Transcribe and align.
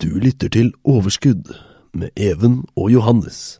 Du 0.00 0.14
lytter 0.16 0.48
til 0.48 0.70
Overskudd 0.88 1.50
med 1.92 2.08
Even 2.16 2.62
og 2.72 2.86
Johannes. 2.88 3.58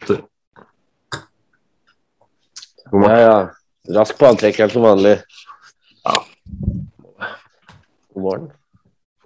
Ja, 2.88 3.10
ja. 3.20 3.34
Rask 3.92 4.16
på 4.16 4.24
antrekkeren 4.30 4.72
som 4.72 4.86
vanlig. 4.86 5.18
Ja. 6.06 6.14
God 8.14 8.24
morgen. 8.24 8.48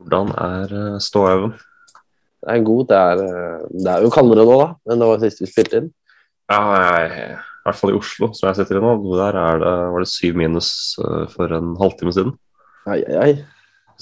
Hvordan 0.00 0.34
er 0.34 0.74
uh, 0.74 0.98
ståhaugen? 0.98 1.54
Det 2.42 2.50
er 2.56 2.66
god. 2.66 2.82
Det 2.90 2.98
er, 2.98 3.24
eh, 3.28 3.62
det 3.78 3.94
er 3.94 4.02
jo 4.02 4.10
kaldere 4.18 4.48
nå, 4.50 4.58
da, 4.64 4.68
enn 4.90 5.06
det 5.06 5.12
var 5.12 5.22
sist 5.22 5.46
vi 5.46 5.52
spilte 5.52 5.84
inn. 5.84 5.88
Ja, 6.50 6.60
jeg, 6.82 7.38
i 7.38 7.64
hvert 7.68 7.78
fall 7.78 7.94
i 7.94 7.98
Oslo, 8.02 8.32
som 8.34 8.50
jeg 8.50 8.58
sitter 8.58 8.82
i 8.82 8.84
nå. 8.84 8.98
Der 9.22 9.38
er 9.38 9.62
det, 9.62 9.74
var 9.94 10.02
det 10.02 10.10
syv 10.10 10.42
minus 10.42 10.74
uh, 10.98 11.24
for 11.30 11.54
en 11.54 11.76
halvtime 11.78 12.18
siden. 12.18 12.34
Ai, 12.90 13.04
ai, 13.06 13.16
ai. 13.22 13.32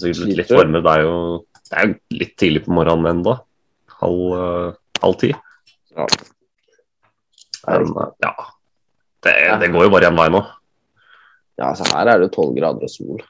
Sikkert 0.01 0.25
litt, 0.31 0.47
litt 0.47 0.57
varmere. 0.57 0.87
Det 0.89 0.97
er 0.97 1.11
jo 1.11 1.17
det 1.73 1.81
er 1.81 1.93
litt 2.13 2.35
tidlig 2.37 2.67
på 2.67 2.75
morgenen 2.77 3.09
ennå. 3.15 3.33
Halv, 4.03 4.25
uh, 4.37 4.75
halv 5.01 5.15
ti. 5.23 5.31
Ja. 5.97 6.07
Men 7.69 7.95
uh, 7.97 8.11
ja. 8.21 8.33
Det, 9.23 9.33
det, 9.63 9.71
går 9.73 9.87
jo 9.87 9.93
bare 9.95 10.11
én 10.11 10.19
vei 10.19 10.27
nå. 10.35 10.43
Ja, 11.57 11.71
altså 11.71 11.87
her 11.93 12.11
er 12.13 12.21
det 12.21 12.33
tolv 12.35 12.53
grader 12.59 12.85
og 12.85 12.93
sol. 12.93 13.23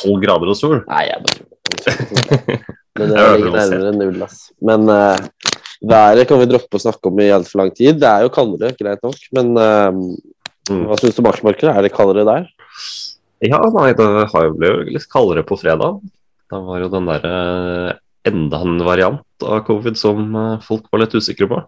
Tolv 0.00 0.18
grader 0.24 0.50
og 0.50 0.58
sol? 0.58 0.80
Nei, 0.88 1.04
jeg 1.10 1.22
bare 1.28 1.44
Men 2.96 3.10
det 3.12 3.24
ligger 3.36 3.52
nærmere 3.52 3.92
null, 3.92 4.22
ass. 4.24 4.38
Men 4.64 4.88
uh, 4.88 5.20
været 5.84 6.26
kan 6.26 6.40
vi 6.40 6.48
droppe 6.48 6.78
å 6.78 6.82
snakke 6.82 7.10
om 7.12 7.20
i 7.20 7.28
altfor 7.36 7.60
lang 7.60 7.70
tid. 7.76 8.00
Det 8.00 8.08
er 8.08 8.24
jo 8.24 8.32
kaldere, 8.32 8.72
greit 8.78 9.04
nok. 9.04 9.26
Men 9.36 9.52
uh, 9.60 10.86
hva 10.88 10.98
syns 10.98 11.18
du 11.18 11.22
om 11.22 11.30
aksjemarkedet? 11.30 11.70
Er 11.70 11.86
det 11.86 11.94
kaldere 11.94 12.26
der? 12.26 12.48
Ja, 13.44 13.60
nei, 13.76 13.90
det 13.94 14.06
har 14.32 14.48
jo 14.48 14.56
blitt 14.56 14.94
litt 14.96 15.10
kaldere 15.12 15.44
på 15.46 15.60
fredag. 15.60 16.00
Da 16.52 16.60
var 16.62 16.82
jo 16.82 16.90
den 16.92 17.08
derre 17.08 17.36
enda 18.26 18.60
en 18.62 18.78
variant 18.86 19.46
av 19.46 19.64
covid 19.66 19.98
som 19.98 20.28
folk 20.62 20.86
var 20.92 21.02
litt 21.02 21.14
usikre 21.14 21.48
på. 21.50 21.60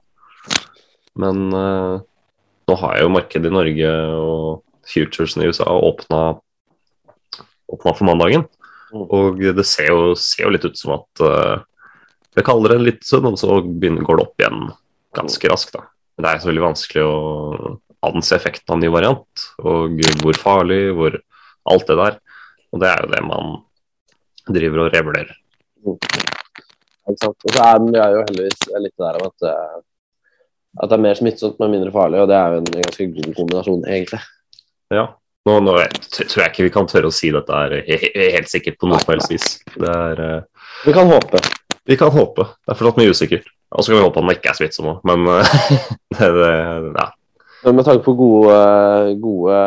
Men 1.18 1.48
uh, 1.54 1.98
nå 2.68 2.76
har 2.82 3.00
jo 3.00 3.12
markedet 3.14 3.50
i 3.50 3.54
Norge 3.54 3.92
og 4.14 4.62
futuresene 4.88 5.46
i 5.46 5.50
USA 5.50 5.66
åpna, 5.66 6.22
åpna 7.74 7.94
for 7.94 8.08
mandagen. 8.08 8.46
Mm. 8.92 9.04
Og 9.04 9.42
det 9.58 9.66
ser 9.68 9.90
jo, 9.90 10.14
ser 10.18 10.46
jo, 10.46 10.54
litt 10.54 10.66
ut 10.66 10.78
som 10.78 10.94
at 10.98 11.24
uh, 11.24 11.64
det 12.36 12.46
kaller 12.46 12.72
det 12.72 12.78
en 12.78 12.86
liten 12.86 13.06
stund, 13.06 13.26
og 13.26 13.38
så 13.40 13.60
begynner, 13.66 14.06
går 14.06 14.20
det 14.20 14.26
opp 14.26 14.42
igjen 14.42 14.66
ganske 15.18 15.50
raskt. 15.50 15.74
da. 15.74 15.88
Men 16.16 16.26
det 16.26 16.32
er 16.32 16.42
så 16.42 16.50
veldig 16.50 16.66
vanskelig 16.66 17.06
å 17.06 17.76
anse 18.08 18.36
effekten 18.36 18.70
av 18.72 18.78
en 18.78 18.84
ny 18.86 18.92
variant, 18.94 19.46
og 19.58 19.98
hvor 20.22 20.38
farlig, 20.38 20.82
hvor 20.94 21.18
alt 21.68 21.88
det 21.88 21.98
der. 21.98 22.18
Og 22.70 22.82
det 22.82 22.90
er 22.92 23.02
jo 23.02 23.10
det 23.16 23.24
man 23.26 23.56
driver 24.56 24.84
og 24.84 24.90
revurderer. 24.94 25.36
Mm. 25.86 25.98
Og 27.08 27.16
så 27.20 27.30
er 27.64 27.78
det 27.84 28.08
jo 28.12 28.24
heldigvis 28.26 28.66
litt 28.84 29.04
der 29.04 29.20
om 29.20 29.30
at, 29.30 29.46
eh, 29.48 29.78
at 30.82 30.90
det 30.90 30.98
er 30.98 31.04
mer 31.06 31.18
smittsomt, 31.18 31.56
men 31.62 31.72
mindre 31.76 31.92
farlig, 31.94 32.20
og 32.20 32.28
det 32.28 32.36
er 32.36 32.52
jo 32.52 32.60
en 32.60 32.68
ganske 32.74 33.08
god 33.16 33.30
kombinasjon, 33.38 33.86
egentlig. 33.88 34.20
Ja. 34.94 35.06
Nå, 35.48 35.54
nå 35.64 35.76
tror 36.10 36.42
jeg 36.42 36.50
ikke 36.50 36.66
vi 36.66 36.72
kan 36.74 36.88
tørre 36.90 37.08
å 37.08 37.14
si 37.14 37.30
dette 37.32 37.60
er 37.64 37.78
helt 38.34 38.50
sikkert 38.50 38.76
på 38.80 38.88
noe 38.90 38.98
som 39.00 39.14
helst 39.14 39.32
vis. 39.32 39.46
Det 39.72 39.88
er, 39.88 40.20
uh, 40.20 40.66
vi 40.84 40.92
kan 40.96 41.08
håpe. 41.08 41.40
Vi 41.88 41.96
kan 41.96 42.12
håpe. 42.12 42.44
Det 42.44 42.74
er 42.74 42.76
fortsatt 42.76 43.00
mye 43.00 43.14
usikkert. 43.14 43.46
Og 43.72 43.84
så 43.84 43.92
kan 43.92 44.00
vi 44.00 44.04
håpe 44.04 44.20
at 44.20 44.26
den 44.26 44.34
ikke 44.36 44.50
er 44.52 44.58
smittsom 44.58 44.90
òg, 44.92 45.00
men 45.08 45.24
uh, 45.30 45.54
det, 46.18 46.28
det, 46.36 46.52
ja. 46.98 47.06
Men 47.64 47.74
med 47.74 47.86
tanke 47.88 48.04
på 48.04 48.14
gode, 48.14 48.56
gode 49.18 49.60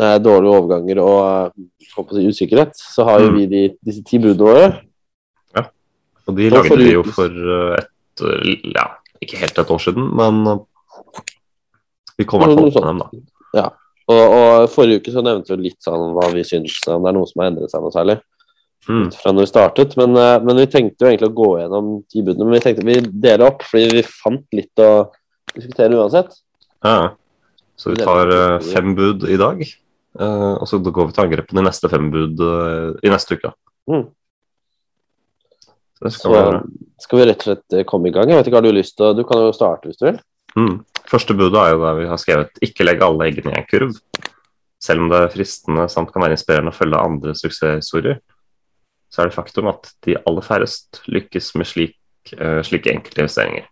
nei, 0.00 0.12
dårlige 0.24 0.52
overganger 0.54 1.00
og 1.04 1.56
si, 2.14 2.24
usikkerhet, 2.24 2.72
så 2.76 3.04
har 3.08 3.20
jo 3.20 3.32
mm. 3.32 3.36
vi 3.36 3.48
de, 3.50 3.64
disse 3.84 4.04
ti 4.06 4.20
budene 4.22 4.46
våre. 4.48 4.68
Ja, 5.56 5.66
og 6.24 6.38
de 6.38 6.48
lagde 6.54 6.78
vi 6.80 6.94
jo 6.94 7.04
for 7.10 7.42
et 7.76 7.92
ja, 8.72 8.86
ikke 9.20 9.42
helt 9.42 9.58
et 9.60 9.74
år 9.74 9.82
siden, 9.82 10.08
men 10.16 10.40
vi 12.16 12.24
kom 12.24 12.40
i 12.40 12.48
hvert 12.48 12.72
fall 12.72 12.86
med 12.86 12.88
dem, 12.88 13.02
da. 13.04 13.60
Ja. 13.60 13.66
Og, 14.06 14.22
og, 14.22 14.70
Forrige 14.70 15.02
uke 15.02 15.12
så 15.12 15.22
nevnte 15.24 15.56
vi 15.56 15.68
litt 15.68 15.82
sånn 15.84 16.14
hva 16.14 16.30
vi 16.32 16.44
syns 16.46 16.78
om 16.88 17.04
det 17.04 17.10
er 17.10 17.16
noe 17.16 17.28
som 17.28 17.42
har 17.42 17.50
endret 17.50 17.72
seg 17.72 17.84
noe 17.84 17.94
særlig. 17.94 18.18
Mm. 18.86 19.08
fra 19.10 19.32
når 19.34 19.42
vi 19.42 19.50
startet, 19.50 19.94
men, 19.98 20.12
men, 20.14 20.58
vi 20.60 20.68
tenkte 20.70 21.02
jo 21.02 21.08
egentlig 21.10 21.32
å 21.32 21.34
gå 21.34 21.48
gjennom 21.58 21.86
ti 22.06 22.20
budene. 22.22 22.46
Men 22.46 22.54
vi 22.54 22.60
tenkte 22.62 22.84
vi 22.86 22.98
deler 23.02 23.48
opp, 23.48 23.64
fordi 23.66 23.96
vi 23.98 24.02
fant 24.06 24.44
litt 24.54 24.82
å 24.82 24.90
diskutere 25.56 25.98
uansett. 25.98 26.36
Ja, 26.86 27.16
Så 27.76 27.92
vi 27.92 28.00
tar 28.00 28.30
uh, 28.30 28.60
fem 28.72 28.94
bud 28.96 29.26
i 29.28 29.36
dag, 29.40 29.62
uh, 30.20 30.54
og 30.54 30.68
så 30.70 30.78
går 30.80 31.10
vi 31.10 31.16
til 31.16 31.24
angrepene 31.26 31.64
i 31.64 31.66
neste 31.66 31.90
fem 31.92 32.06
bud 32.12 32.44
i 33.02 33.12
neste 33.12 33.36
uke. 33.36 33.52
Mm. 33.90 34.06
Så, 35.96 36.12
skal, 36.12 36.22
så 36.22 36.30
vi... 36.30 36.78
skal, 37.02 37.18
vi 37.18 37.26
rett 37.26 37.42
og 37.42 37.50
slett 37.50 37.76
komme 37.88 38.10
i 38.10 38.14
gang? 38.14 38.30
Jeg 38.30 38.40
vet 38.40 38.48
ikke, 38.48 38.60
har 38.60 38.66
Du 38.66 38.72
lyst 38.76 38.96
til 38.96 39.16
du 39.16 39.24
kan 39.28 39.42
jo 39.44 39.52
starte 39.56 39.90
hvis 39.90 40.00
du 40.00 40.06
vil. 40.10 40.22
Mm. 40.56 40.78
Første 41.10 41.36
budet 41.36 41.60
er 41.60 41.74
jo 41.74 41.84
der 41.84 42.00
vi 42.00 42.08
har 42.10 42.20
skrevet 42.20 42.62
'ikke 42.64 42.86
legg 42.86 43.04
alle 43.04 43.28
eggene 43.28 43.52
i 43.52 43.60
en 43.60 43.68
kurv'. 43.68 44.00
Selv 44.82 45.02
om 45.02 45.10
det 45.10 45.20
er 45.20 45.32
fristende 45.32 45.86
samt 45.88 46.12
kan 46.12 46.22
være 46.22 46.36
inspirerende 46.36 46.72
å 46.72 46.76
følge 46.76 47.00
andre 47.00 47.34
suksesshistorier, 47.34 48.20
så 49.10 49.22
er 49.22 49.30
det 49.30 49.36
faktum 49.36 49.70
at 49.70 49.92
de 50.04 50.16
aller 50.26 50.44
færrest 50.44 51.00
lykkes 51.08 51.54
med 51.56 51.68
slik, 51.68 51.96
uh, 52.36 52.60
slike 52.66 52.92
enkeltinvesteringer. 52.92 53.68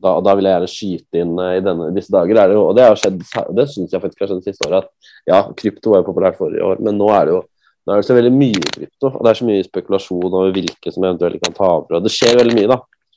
Da, 0.00 0.16
da 0.24 0.34
vil 0.36 0.48
jeg 0.48 0.56
gjerne 0.56 0.72
skyte 0.72 1.22
inn 1.22 1.32
uh, 1.36 1.52
i 1.58 1.62
denne, 1.64 1.90
disse 1.96 2.12
dager, 2.14 2.38
er 2.40 2.50
det 2.50 2.56
jo, 2.56 2.66
og 2.70 2.76
det 2.78 2.86
har 2.86 2.98
skjedd, 2.98 3.22
det 3.56 3.66
syns 3.68 3.92
jeg 3.92 4.02
faktisk 4.02 4.22
har 4.24 4.30
skjedd 4.30 4.42
det 4.42 4.54
siste 4.54 4.68
året, 4.68 4.86
at 4.86 5.12
ja, 5.28 5.40
krypto 5.56 5.92
var 5.92 6.00
jo 6.00 6.08
populært 6.08 6.38
forrige 6.40 6.64
år, 6.64 6.80
men 6.84 6.96
nå 7.00 7.10
er 7.16 7.28
det 7.28 7.34
jo 7.36 7.42
nå 7.86 7.94
er 7.94 8.02
det 8.02 8.06
så 8.06 8.14
veldig 8.16 8.32
mye 8.36 8.70
krypto, 8.74 9.08
og 9.08 9.20
det 9.24 9.30
er 9.30 9.38
så 9.38 9.46
mye 9.48 9.66
spekulasjon 9.66 10.34
over 10.36 10.50
hvilke 10.54 10.92
som 10.92 11.04
eventuelt 11.06 11.40
kan 11.42 11.54
ta 11.56 11.68
over. 11.78 11.96
og 11.96 12.04
Det 12.04 12.12
skjer 12.12 12.36
veldig 12.38 12.56
mye, 12.58 12.68
da. 12.70 12.76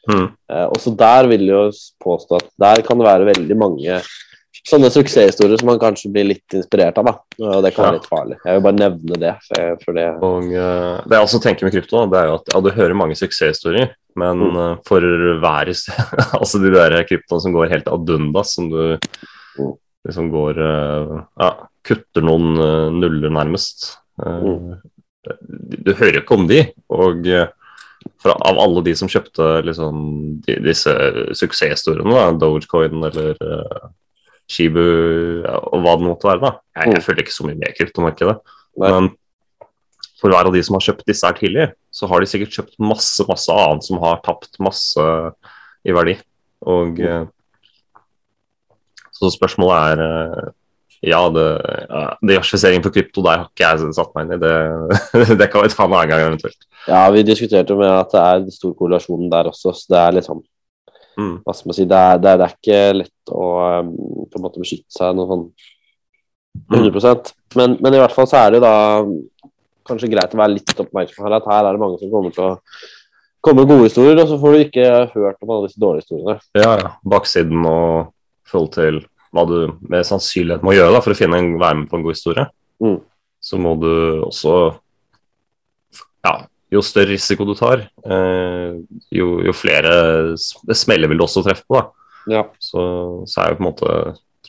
Mm. 0.10 0.28
Eh, 0.52 0.68
også 0.68 0.94
der 1.00 1.28
vil 1.32 1.44
jeg 1.48 1.52
jo 1.54 1.66
påstå 2.04 2.40
at 2.40 2.48
der 2.60 2.84
kan 2.88 3.00
det 3.00 3.08
være 3.08 3.28
veldig 3.28 3.58
mange 3.60 4.00
sånne 4.64 4.90
suksesshistorier 4.94 5.60
som 5.60 5.70
man 5.72 5.80
kanskje 5.82 6.12
blir 6.14 6.28
litt 6.30 6.56
inspirert 6.56 6.98
av. 7.00 7.10
da, 7.10 7.14
og 7.44 7.64
Det 7.66 7.74
kan 7.76 7.88
være 7.88 7.98
litt 8.00 8.10
farlig. 8.10 8.38
Jeg 8.46 8.56
vil 8.56 8.66
bare 8.68 8.80
nevne 8.80 9.20
det. 9.20 9.34
For, 9.50 9.78
for 9.84 10.00
det. 10.00 10.08
Og, 10.24 10.50
uh, 10.56 11.04
det 11.04 11.18
jeg 11.18 11.28
også 11.28 11.42
tenker 11.44 11.68
med 11.68 11.76
krypto, 11.76 12.06
det 12.12 12.22
er 12.22 12.30
jo 12.30 12.38
at 12.40 12.54
ja, 12.54 12.64
du 12.64 12.72
hører 12.78 12.98
mange 12.98 13.18
suksesshistorier, 13.20 13.92
men 14.20 14.42
mm. 14.42 14.58
uh, 14.58 14.76
for 14.88 15.04
hver 15.42 15.72
Altså 16.40 16.62
de 16.62 16.72
der 16.74 16.98
kryptoene 17.10 17.46
som 17.46 17.56
går 17.56 17.72
helt 17.72 17.90
ad 17.92 18.14
undas, 18.16 18.54
som 18.58 18.70
du 18.72 18.82
mm. 18.96 19.74
liksom 20.10 20.30
går 20.34 20.62
uh, 20.62 21.18
Ja, 21.42 21.52
kutter 21.84 22.24
noen 22.24 22.56
nuller 23.00 23.34
nærmest. 23.34 23.98
Mm. 24.24 24.80
Du, 25.24 25.76
du 25.88 25.92
hører 26.00 26.22
ikke 26.22 26.38
om 26.38 26.48
de. 26.48 26.62
og 26.92 27.28
fra, 28.24 28.36
av 28.36 28.60
alle 28.60 28.84
de 28.86 28.94
som 28.96 29.10
kjøpte 29.12 29.50
liksom, 29.68 29.98
de, 30.46 30.56
disse 30.64 30.94
suksesshistoriene, 31.40 32.24
Dogecoin 32.40 33.04
eller 33.10 33.36
Shibu 34.48 34.80
og 35.44 35.84
hva 35.84 35.98
det 36.00 36.08
måtte 36.08 36.30
være. 36.30 36.42
da. 36.44 36.54
Jeg, 36.78 36.94
jeg 36.94 37.02
mm. 37.02 37.06
følger 37.08 37.26
ikke 37.26 37.36
så 37.36 37.48
mye 37.48 37.60
med 37.60 37.76
kryptomarkedet. 37.78 38.38
Men 38.84 39.12
for 40.22 40.32
hver 40.32 40.48
av 40.48 40.56
de 40.56 40.64
som 40.64 40.78
har 40.78 40.86
kjøpt 40.88 41.08
disse 41.10 41.28
her 41.28 41.36
tidlig, 41.40 41.68
så 41.94 42.10
har 42.10 42.22
de 42.22 42.30
sikkert 42.30 42.56
kjøpt 42.58 42.80
masse 42.82 43.26
masse 43.30 43.54
annet 43.54 43.86
som 43.86 44.02
har 44.02 44.22
tapt 44.26 44.60
masse 44.64 45.06
i 45.86 45.96
verdi. 45.96 46.18
Og 46.66 47.00
mm. 47.00 47.08
eh, 47.08 48.02
Så 49.14 49.32
spørsmålet 49.36 49.94
er 49.94 50.04
eh, 50.08 50.52
Ja, 51.04 51.20
det, 51.28 51.44
ja, 51.90 52.04
diversifisering 52.24 52.80
på 52.84 52.94
krypto, 52.96 53.20
der 53.26 53.42
har 53.42 53.50
ikke 53.50 53.68
jeg 53.68 53.96
satt 53.98 54.14
meg 54.16 54.30
inn 54.30 54.38
i. 54.38 54.40
Det, 54.40 55.34
det 55.42 55.50
kan 55.52 55.66
vi 55.66 55.72
ta 55.74 55.84
en 55.84 55.96
annen 55.98 56.14
gang 56.14 56.22
eventuelt. 56.30 56.68
Ja, 56.88 57.02
vi 57.12 57.26
diskuterte 57.28 57.76
jo 57.76 57.82
med 57.82 57.92
at 57.92 58.14
det 58.16 58.22
er 58.24 58.46
stor 58.56 58.72
korrelasjon 58.80 59.28
der 59.32 59.50
også, 59.52 59.74
så 59.76 59.92
det 59.92 60.00
er 60.00 60.28
sånn 60.30 60.40
Mm. 61.20 61.36
Hva 61.46 61.54
skal 61.54 61.70
man 61.70 61.78
si, 61.78 61.86
det 61.90 62.00
er, 62.00 62.22
det 62.22 62.32
er, 62.34 62.56
ikke 62.56 62.80
lett 62.98 63.34
å 63.34 63.48
um, 63.84 63.92
på 64.32 64.40
en 64.40 64.46
måte 64.48 64.62
beskytte 64.64 64.96
seg 64.96 65.14
noe 65.18 65.30
sånn 65.30 65.46
100 66.74 67.34
men, 67.58 67.76
men 67.82 67.96
i 67.96 68.00
hvert 68.02 68.14
fall 68.14 68.28
så 68.30 68.40
er 68.40 68.54
det 68.54 68.60
jo 68.60 68.64
da 68.64 68.74
kanskje 69.88 70.12
greit 70.12 70.36
å 70.36 70.40
være 70.40 70.56
litt 70.58 70.84
oppmerksom 70.86 71.26
her, 71.26 71.38
at 71.38 71.48
her 71.50 71.68
er 71.68 71.76
det 71.76 71.82
mange 71.82 72.00
som 72.02 72.12
kommer 72.12 72.36
til 72.36 72.46
å 72.48 72.52
komme 73.44 73.64
med 73.64 73.74
gode 73.74 73.90
historier, 73.90 74.20
og 74.22 74.30
så 74.30 74.40
får 74.40 74.54
du 74.54 74.62
ikke 74.64 74.90
hørt 75.16 75.42
om 75.44 75.52
alle 75.52 75.68
disse 75.68 75.82
dårlige 75.82 76.06
historiene. 76.06 76.38
Ja, 76.56 76.76
ja. 76.80 76.94
Baksiden 77.14 77.66
og 77.68 78.14
forhold 78.48 78.72
til 78.76 79.02
hva 79.34 79.44
du 79.50 79.58
med 79.90 80.06
sannsynlighet 80.08 80.64
må 80.66 80.76
gjøre 80.76 80.94
da, 80.96 81.02
for 81.04 81.16
å 81.16 81.18
finne 81.18 81.40
en, 81.42 81.54
være 81.62 81.82
med 81.82 81.90
på 81.92 82.00
en 82.00 82.06
god 82.06 82.16
historie. 82.16 82.46
Mm. 82.84 83.00
Så 83.44 83.60
må 83.60 83.76
du 83.82 83.92
også 84.24 84.56
Ja, 86.24 86.46
jo 86.72 86.80
større 86.86 87.12
risiko 87.12 87.44
du 87.44 87.52
tar, 87.60 87.82
eh, 88.08 88.76
jo, 89.12 89.26
jo, 89.44 89.52
flere 89.52 90.38
smeller 90.40 91.12
vil 91.12 91.20
du 91.20 91.26
også 91.26 91.44
treffe 91.44 91.66
på. 91.68 91.82
da. 91.82 92.06
Ja. 92.32 92.44
Så, 92.64 92.80
så 93.28 93.42
er 93.44 93.52
jo 93.52 93.58
på 93.60 93.66
en 93.66 93.68
måte 93.68 93.96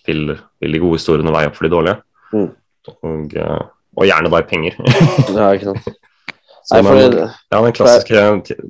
vil, 0.06 0.36
vil 0.62 0.76
de 0.76 0.82
gode 0.84 1.00
historiene 1.00 1.34
veie 1.34 1.50
opp 1.50 1.58
for 1.58 1.66
de 1.66 1.72
dårlige. 1.74 1.96
Mm. 2.30 2.46
Og, 2.94 3.34
eh, 3.34 3.64
og 3.94 4.08
gjerne 4.08 4.30
i 4.30 4.48
penger. 4.48 4.76
ja, 5.38 5.52
ikke 5.54 5.72
sant. 5.72 5.88
Nei, 6.72 6.78
men, 6.80 6.86
for, 6.88 7.32
ja, 7.52 7.58
Den 7.60 7.74
klassiske 7.76 8.20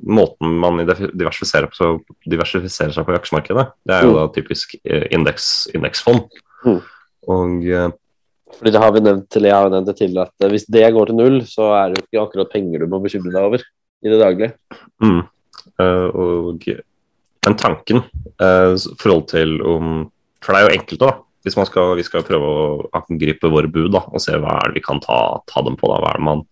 måten 0.03 0.57
man 0.59 0.81
diversifiserer, 0.83 1.69
på, 1.71 1.93
diversifiserer 2.27 2.91
seg 2.91 3.05
på 3.07 3.13
i 3.13 3.19
aksjemarkedet, 3.21 3.69
det 3.87 3.95
er 3.95 4.03
jo 4.03 4.11
Mm. 4.11 4.17
da 4.17 4.25
typisk 4.35 4.75
eh, 4.83 5.05
indeks, 5.15 5.45
indeksfond. 5.71 6.25
Mm. 6.67 6.81
Og 7.31 7.69
eh, 7.71 7.93
fordi 8.55 8.71
det 8.71 8.81
har 8.81 8.91
vi 8.95 9.03
nevnt, 9.03 9.29
til, 9.31 9.47
jeg 9.47 9.55
har 9.55 9.71
nevnt 9.71 9.89
det 9.89 9.97
til 9.99 10.17
at 10.21 10.33
eh, 10.43 10.51
hvis 10.51 10.67
det 10.71 10.91
går 10.95 11.09
til 11.09 11.17
null, 11.19 11.39
så 11.47 11.71
er 11.75 11.91
det 11.91 12.01
jo 12.01 12.05
ikke 12.05 12.25
akkurat 12.25 12.51
penger 12.53 12.83
du 12.83 12.91
må 12.91 12.99
bekymre 13.03 13.33
deg 13.33 13.47
over 13.47 13.63
i 13.63 14.11
det 14.11 14.19
daglige. 14.21 14.51
Mm. 15.03 15.23
Uh, 15.81 16.07
og 16.13 16.67
men 17.45 17.55
tanken 17.59 18.03
uh, 18.39 18.75
forhold 19.01 19.25
til 19.27 19.57
om 19.65 20.05
For 20.45 20.53
det 20.53 20.59
er 20.59 20.67
jo 20.67 20.75
enkelt, 20.77 21.01
da. 21.01 21.09
Hvis 21.45 21.57
man 21.59 21.67
skal, 21.69 21.93
vi 21.99 22.03
skal 22.05 22.25
prøve 22.25 22.45
å 22.49 22.61
angripe 22.97 23.51
våre 23.53 23.69
bud 23.69 23.91
da, 23.93 24.01
og 24.09 24.21
se 24.23 24.33
hva 24.33 24.59
er 24.63 24.71
det 24.71 24.79
vi 24.79 24.85
kan 24.85 25.01
ta, 25.03 25.19
ta 25.45 25.61
dem 25.65 25.77
på. 25.77 25.89
da, 25.91 25.99
Hva 26.01 26.13
er 26.13 26.21
det 26.21 26.25
man, 26.25 26.45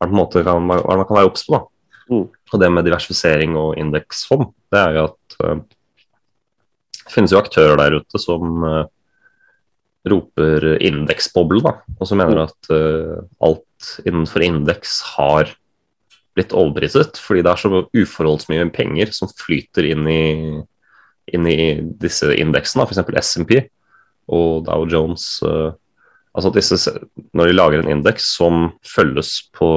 er 0.00 0.08
det 0.08 0.16
måte 0.16 0.44
kan, 0.46 0.64
hva 0.70 0.80
er 0.80 0.94
det 0.94 1.02
man 1.02 1.10
kan 1.10 1.20
være 1.20 1.32
obs 1.32 1.44
på. 1.44 1.58
da. 1.58 1.64
Mm. 2.08 2.24
Og 2.28 2.62
det 2.62 2.70
med 2.72 2.86
diversifisering 2.88 3.56
og 3.60 3.74
indeksfond, 3.80 4.48
det 4.72 4.80
er 4.80 4.96
jo 4.96 5.02
at 5.10 5.36
eh, 5.44 5.60
det 7.08 7.12
finnes 7.12 7.32
jo 7.32 7.40
aktører 7.40 7.76
der 7.80 7.98
ute 8.00 8.20
som 8.20 8.64
uh, 8.64 8.82
roper 10.08 10.74
indeksboble, 10.84 11.62
da, 11.64 11.78
og 11.96 12.08
som 12.08 12.20
mener 12.20 12.42
at 12.42 12.68
uh, 12.68 13.22
alt 13.44 13.88
innenfor 14.04 14.44
indeks 14.44 14.98
har 15.14 15.54
blitt 16.36 16.52
overpriset, 16.52 17.16
fordi 17.20 17.44
det 17.44 17.52
er 17.52 17.62
så 17.62 17.80
uforholdsmye 17.96 18.68
penger 18.76 19.12
som 19.16 19.32
flyter 19.40 19.88
inn 19.88 20.04
i, 20.12 20.20
inn 21.32 21.48
i 21.48 21.58
disse 22.00 22.28
indeksene, 22.36 22.84
f.eks. 22.84 23.00
SMP 23.24 23.56
og 24.28 24.64
Dow 24.68 24.86
Jones. 24.88 25.40
eh, 25.42 25.72
altså 26.34 26.50
at 26.50 26.58
disse, 26.58 26.98
Når 27.34 27.46
de 27.46 27.52
lager 27.52 27.82
en 27.82 27.90
indeks 27.98 28.34
som 28.36 28.72
følges 28.84 29.50
på 29.52 29.68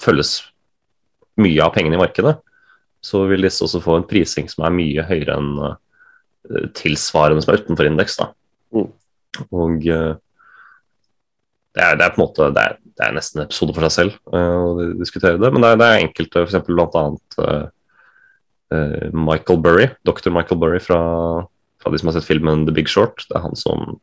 følges 0.00 0.42
mye 1.40 1.62
av 1.62 1.72
pengene 1.74 1.96
i 1.96 2.02
markedet, 2.02 2.36
så 3.04 3.24
vil 3.28 3.44
disse 3.44 3.64
også 3.64 3.82
få 3.84 3.98
en 3.98 4.08
prising 4.08 4.48
som 4.50 4.64
er 4.64 4.74
mye 4.74 5.04
høyere 5.06 5.36
enn 5.36 5.50
eh, 5.64 6.68
tilsvarende 6.76 7.42
som 7.42 7.54
er 7.54 7.62
utenfor 7.62 7.88
indeks. 7.88 8.18
Mm. 8.74 8.90
Og 9.50 9.88
eh, 9.90 10.12
det 11.74 11.82
er, 11.82 11.96
det 11.98 12.06
er 12.06 12.12
på 12.14 12.20
en 12.20 12.24
måte 12.24 12.50
det 12.54 12.62
er, 12.62 12.76
det 12.94 13.06
er 13.06 13.16
nesten 13.16 13.40
en 13.40 13.48
episode 13.48 13.74
for 13.74 13.86
seg 13.88 13.94
selv 13.96 14.18
å 14.30 14.90
diskutere 15.00 15.40
det, 15.42 15.50
men 15.50 15.64
det 15.64 15.72
er, 15.72 15.80
det 15.80 15.88
er 15.88 16.04
enkelte, 16.04 16.44
f.eks. 16.44 16.68
bl.a. 16.68 17.64
Uh, 18.74 19.10
Michael 19.12 19.58
Burry, 19.62 19.88
dr. 20.06 20.30
Michael 20.30 20.60
Burry 20.62 20.78
fra, 20.82 21.00
fra 21.84 21.92
de 21.92 22.00
som 22.00 22.08
har 22.10 22.16
sett 22.16 22.28
filmen 22.28 22.64
The 22.66 22.74
Big 22.74 22.88
Short. 22.90 23.26
Det 23.28 23.36
er 23.36 23.44
han 23.44 23.56
som 23.58 24.00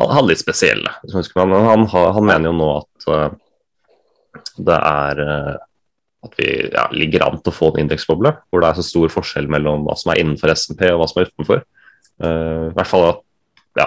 Han, 0.00 0.08
han 0.08 0.22
er 0.22 0.30
litt 0.30 0.40
spesiell, 0.40 0.86
han, 1.12 1.52
han, 1.52 1.82
han 1.92 2.24
mener 2.24 2.48
jo 2.48 2.52
nå 2.56 2.68
at 2.78 3.04
uh, 3.12 3.34
det 4.56 4.78
er 4.78 5.20
uh, 5.20 5.58
at 6.24 6.38
vi 6.38 6.46
ja, 6.72 6.86
ligger 6.96 7.26
an 7.26 7.36
til 7.42 7.52
å 7.52 7.54
få 7.54 7.68
en 7.74 7.82
indeksboble, 7.82 8.32
hvor 8.48 8.64
det 8.64 8.70
er 8.70 8.78
så 8.78 8.86
stor 8.86 9.12
forskjell 9.12 9.50
mellom 9.52 9.84
hva 9.84 9.94
som 10.00 10.14
er 10.14 10.22
innenfor 10.22 10.54
SMP 10.54 10.86
og 10.88 11.02
hva 11.02 11.10
som 11.10 11.20
er 11.20 11.28
utenfor. 11.28 11.60
Uh, 12.24 12.70
I 12.70 12.74
hvert 12.78 12.88
fall 12.88 13.06
ja, 13.78 13.86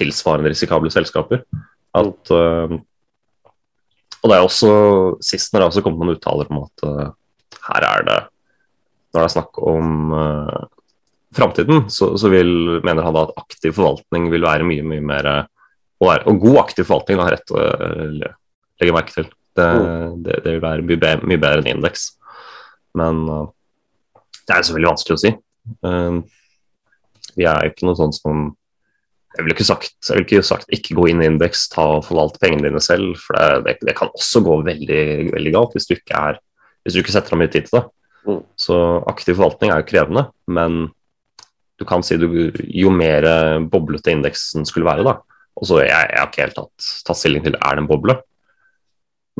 tilsvarende 0.00 0.54
risikable 0.54 0.94
selskaper. 0.94 1.44
At, 2.00 2.32
og 4.22 4.30
det 4.30 4.36
er 4.36 4.44
også 4.46 4.70
Sist 5.20 5.52
når 5.52 5.60
det 5.60 5.66
også 5.66 5.82
kommet 5.84 6.00
noen 6.00 6.16
uttaler 6.16 6.48
om 6.48 6.62
at 6.62 6.84
uh, 6.88 7.10
her 7.68 7.86
er 7.88 8.06
det 8.06 8.20
Når 9.12 9.18
det 9.18 9.24
er 9.26 9.34
snakk 9.34 9.60
om 9.60 10.14
uh, 10.16 10.62
framtiden, 11.36 11.86
så, 11.90 12.12
så 12.20 12.28
vil, 12.32 12.80
mener 12.84 13.06
han 13.06 13.16
da 13.16 13.26
at 13.28 13.36
aktiv 13.40 13.74
forvaltning 13.76 14.30
vil 14.32 14.44
være 14.44 14.66
mye 14.68 14.84
mye 14.84 15.04
mer 15.12 15.32
Og, 16.02 16.08
er, 16.10 16.24
og 16.26 16.40
god 16.42 16.56
aktiv 16.64 16.84
forvaltning, 16.88 17.20
har 17.22 17.36
rett 17.36 17.52
å 17.54 17.60
eh, 17.62 18.32
legge 18.82 18.94
merke 18.96 19.12
til. 19.14 19.28
Det, 19.54 19.66
det, 20.24 20.38
det 20.42 20.54
vil 20.56 20.62
være 20.64 20.82
mye, 20.82 20.98
be- 20.98 21.28
mye 21.30 21.38
bedre 21.38 21.60
enn 21.62 21.76
indeks. 21.76 22.08
Men 22.98 23.20
uh, 23.28 23.44
det 24.48 24.56
er 24.56 24.64
selvfølgelig 24.66 24.90
vanskelig 24.90 25.14
å 25.14 25.20
si. 25.22 25.30
Uh, 25.86 26.18
vi 27.36 27.46
er 27.46 27.62
jo 27.62 27.70
ikke 27.70 27.86
noe 27.86 27.98
sånn 28.00 28.16
som 28.16 28.40
Jeg 29.36 29.44
ville 29.44 29.54
ikke 29.54 29.68
sagt, 29.68 29.94
jeg 30.08 30.18
vil 30.18 30.26
ikke 30.26 30.42
sagt 30.44 30.74
ikke 30.74 30.96
gå 30.98 31.06
inn 31.12 31.22
i 31.22 31.28
indeks, 31.30 31.68
ta 31.72 31.84
og 32.00 32.06
forvalte 32.08 32.42
pengene 32.42 32.66
dine 32.66 32.82
selv. 32.82 33.14
For 33.22 33.38
det, 33.38 33.62
det, 33.68 33.76
det 33.86 33.94
kan 33.96 34.10
også 34.10 34.42
gå 34.44 34.58
veldig, 34.66 35.04
veldig 35.36 35.52
galt 35.54 35.76
hvis 35.78 35.86
du 35.88 35.94
ikke, 35.94 36.18
er, 36.18 36.42
hvis 36.82 36.96
du 36.96 37.00
ikke 37.04 37.14
setter 37.14 37.36
av 37.36 37.40
mye 37.40 37.52
tid 37.52 37.70
til 37.70 37.78
det. 37.78 37.84
Mm. 38.26 38.42
Så 38.66 38.80
aktiv 39.14 39.38
forvaltning 39.38 39.70
er 39.70 39.80
jo 39.80 39.88
krevende, 39.88 40.26
men 40.50 40.90
du 41.82 41.86
kan 41.88 42.04
si 42.06 42.16
du, 42.20 42.28
jo 42.62 42.92
mer 42.94 43.26
boblete 43.70 44.14
indeksen 44.14 44.66
skulle 44.68 44.88
være, 44.88 45.06
da. 45.06 45.18
Og 45.58 45.68
så 45.68 45.82
jeg, 45.82 45.90
jeg 45.90 46.20
har 46.20 46.30
ikke 46.30 46.46
helt 46.46 46.56
tatt, 46.56 46.92
tatt 47.06 47.18
stilling 47.18 47.44
til 47.44 47.58
er 47.58 47.76
det 47.76 47.84
en 47.84 47.90
boble. 47.90 48.16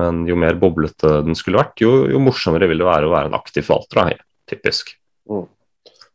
Men 0.00 0.22
jo 0.28 0.36
mer 0.40 0.56
boblete 0.60 1.18
den 1.26 1.36
skulle 1.38 1.60
vært, 1.60 1.80
jo, 1.84 2.06
jo 2.10 2.20
morsommere 2.22 2.68
vil 2.70 2.80
det 2.80 2.88
være 2.88 3.08
å 3.08 3.12
være 3.12 3.32
en 3.32 3.38
aktiv 3.38 3.66
forvalter. 3.66 4.12
Da, 4.12 4.28
typisk. 4.52 4.94
Mm. 5.30 5.44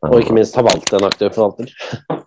Og 0.08 0.22
ikke 0.22 0.36
minst 0.38 0.58
ha 0.58 0.66
valgt 0.66 0.94
en 0.94 1.10
aktiv 1.10 1.34
forvalter. 1.36 1.74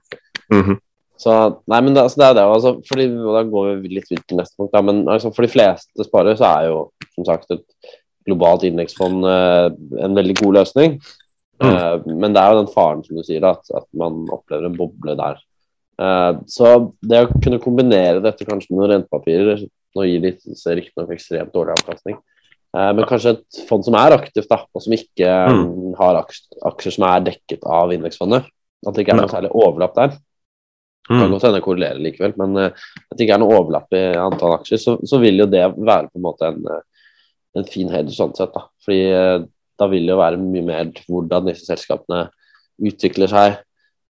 Mhm. 0.50 0.80
Så, 1.20 1.30
nei, 1.70 1.78
men 1.84 1.94
det, 1.94 2.02
altså, 2.02 2.18
det 2.18 2.24
er 2.26 2.32
det, 2.34 2.42
altså, 2.42 2.70
fordi, 2.88 3.04
Da 3.12 3.42
går 3.46 3.66
vi 3.84 3.90
litt 3.92 4.08
vidt 4.10 4.24
til 4.26 4.40
neste 4.40 4.56
punkt. 4.58 4.72
Da, 4.72 4.80
men 4.82 5.04
altså, 5.06 5.30
For 5.30 5.46
de 5.46 5.52
fleste 5.52 6.06
sparere 6.06 6.34
så 6.40 6.48
er 6.48 6.70
jo 6.72 6.78
som 7.12 7.26
sagt 7.28 7.52
et 7.54 7.62
globalt 8.26 8.64
indeksfond 8.66 9.28
eh, 9.30 9.68
en 10.02 10.16
veldig 10.16 10.34
god 10.40 10.56
løsning. 10.58 10.96
Mm. 11.60 11.70
Eh, 11.76 12.14
men 12.16 12.32
det 12.32 12.40
er 12.42 12.54
jo 12.54 12.62
den 12.62 12.72
faren 12.72 13.02
som 13.04 13.16
du 13.18 13.22
sier, 13.26 13.42
da, 13.44 13.50
at, 13.76 13.86
man 13.92 14.22
opplever 14.32 14.64
en 14.70 14.76
boble 14.78 15.16
der. 15.18 15.40
Eh, 16.00 16.32
så 16.48 16.70
det 17.04 17.26
å 17.26 17.32
kunne 17.42 17.60
kombinere 17.60 18.22
dette 18.24 18.46
kanskje 18.48 18.72
med 18.72 18.80
noen 18.80 18.92
rentepapirer 18.96 19.66
Nå 19.90 20.04
gir 20.06 20.20
de 20.22 20.30
riktignok 20.78 21.08
ekstremt 21.10 21.50
dårlig 21.50 21.72
avkastning. 21.74 22.14
Eh, 22.78 22.90
men 22.94 23.04
kanskje 23.10 23.32
et 23.34 23.56
fond 23.66 23.82
som 23.82 23.96
er 23.98 24.14
aktivt, 24.14 24.46
da, 24.48 24.60
og 24.72 24.82
som 24.84 24.92
ikke 24.94 25.26
Mm. 25.50 25.64
mm, 25.66 25.94
har 25.98 26.20
aksjer, 26.22 26.92
som 26.94 27.04
er 27.08 27.24
dekket 27.26 27.64
av 27.66 27.90
indeksfondet. 27.90 28.46
At 28.86 28.94
det 28.94 29.02
ikke 29.02 29.16
er 29.16 29.20
noe 29.20 29.32
særlig 29.32 29.50
overlapp 29.50 29.94
der. 29.98 30.08
Det 30.14 31.18
kan 31.18 31.26
Mm. 31.26 31.32
godt 31.32 31.42
hende 31.42 31.58
det 31.58 31.64
korrelerer 31.64 31.98
likevel, 31.98 32.36
men 32.38 32.56
at 32.56 33.16
det 33.16 33.26
ikke 33.26 33.34
er 33.34 33.42
noe 33.42 33.58
overlapp 33.58 33.92
i 33.92 34.14
antall 34.14 34.54
aksjer, 34.60 34.78
så, 34.78 34.94
så 35.04 35.18
vil 35.18 35.38
jo 35.42 35.46
det 35.46 35.74
være 35.74 36.06
på 36.06 36.16
en 36.20 36.22
måte 36.22 36.46
en, 36.46 36.64
en 37.56 37.64
fin 37.64 37.88
hedge 37.88 38.14
sånn 38.14 38.36
sett. 38.36 38.54
da. 38.54 38.62
Fordi 38.86 39.48
da 39.80 39.88
vil 39.90 40.06
det 40.06 40.14
jo 40.14 40.20
være 40.20 40.40
mye 40.40 40.66
mer 40.66 40.92
hvordan 41.08 41.48
disse 41.48 41.66
selskapene 41.68 42.26
utvikler 42.90 43.30
seg. 43.30 43.58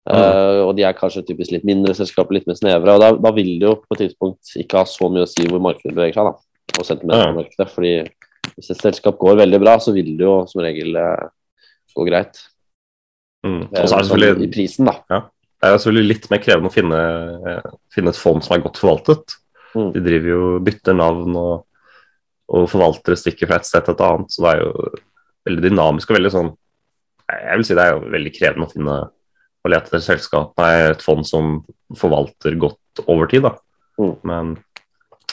Eh, 0.04 0.60
og 0.60 0.74
de 0.76 0.84
er 0.84 0.96
kanskje 0.96 1.24
typisk 1.24 1.54
litt 1.54 1.64
mindre 1.64 1.94
selskaper, 1.96 2.36
litt 2.36 2.48
mer 2.48 2.58
snevre. 2.58 2.96
og 2.96 3.00
da, 3.00 3.12
da 3.16 3.32
vil 3.36 3.54
det 3.60 3.70
jo 3.70 3.76
på 3.80 3.96
et 3.96 4.02
tidspunkt 4.04 4.56
ikke 4.60 4.82
ha 4.82 4.88
så 4.88 5.08
mye 5.12 5.24
å 5.24 5.30
si 5.30 5.46
hvor 5.48 5.62
markedet 5.64 5.94
beveger 5.96 6.18
seg. 6.18 6.28
da, 6.28 6.74
og 6.74 6.88
sentimentet 6.88 7.30
i 7.30 7.38
markedet, 7.38 7.68
fordi 7.72 7.94
hvis 8.54 8.72
et 8.74 8.82
selskap 8.82 9.16
går 9.20 9.38
veldig 9.40 9.60
bra, 9.62 9.78
så 9.80 9.94
vil 9.96 10.12
det 10.18 10.26
jo 10.26 10.34
som 10.50 10.62
regel 10.64 10.96
uh, 11.00 11.30
gå 11.96 12.04
greit. 12.08 12.42
Mm. 13.44 13.62
Og 13.68 13.72
så 13.72 13.78
er 13.78 13.84
det 13.84 13.92
sånn 13.92 14.04
selvfølgelig 14.08 14.48
I 14.48 14.52
prisen, 14.52 14.90
da. 14.90 15.22
Det 15.64 15.70
er 15.70 15.78
selvfølgelig 15.78 16.10
litt 16.10 16.28
mer 16.32 16.42
krevende 16.44 16.70
å 16.70 16.74
finne, 16.74 17.00
eh, 17.48 17.72
finne 17.92 18.12
et 18.12 18.20
fond 18.20 18.44
som 18.44 18.56
er 18.56 18.64
godt 18.64 18.80
forvaltet. 18.82 19.36
Mm. 19.72 19.90
De 19.94 20.02
driver 20.04 20.28
jo 20.28 20.48
bytter 20.64 20.96
navn 20.98 21.38
og, 21.40 21.54
og 22.52 22.66
forvaltere 22.68 23.16
stikker 23.16 23.48
fra 23.48 23.58
et 23.60 23.68
sted 23.68 23.86
til 23.86 23.96
et 23.96 24.04
annet. 24.04 24.34
Så 24.34 24.44
det 24.44 24.52
er 24.52 24.60
jo 24.60 24.90
veldig 25.48 25.64
dynamisk 25.68 26.10
og 26.10 26.18
veldig 26.18 26.32
sånn 26.32 26.52
Jeg 27.30 27.58
vil 27.58 27.66
si 27.66 27.76
det 27.76 27.84
er 27.84 27.94
jo 27.94 28.12
veldig 28.12 28.32
krevende 28.36 28.66
å 28.66 28.72
finne 28.72 28.96
å 29.64 29.70
lete 29.72 29.88
etter 29.88 30.02
selskap, 30.04 30.52
er 30.60 30.90
et 30.92 31.02
fond 31.04 31.24
som 31.24 31.54
forvalter 31.96 32.56
godt 32.60 33.00
over 33.08 33.30
tid. 33.30 33.46
da. 33.46 33.54
Mm. 33.96 34.14
Men 34.28 34.50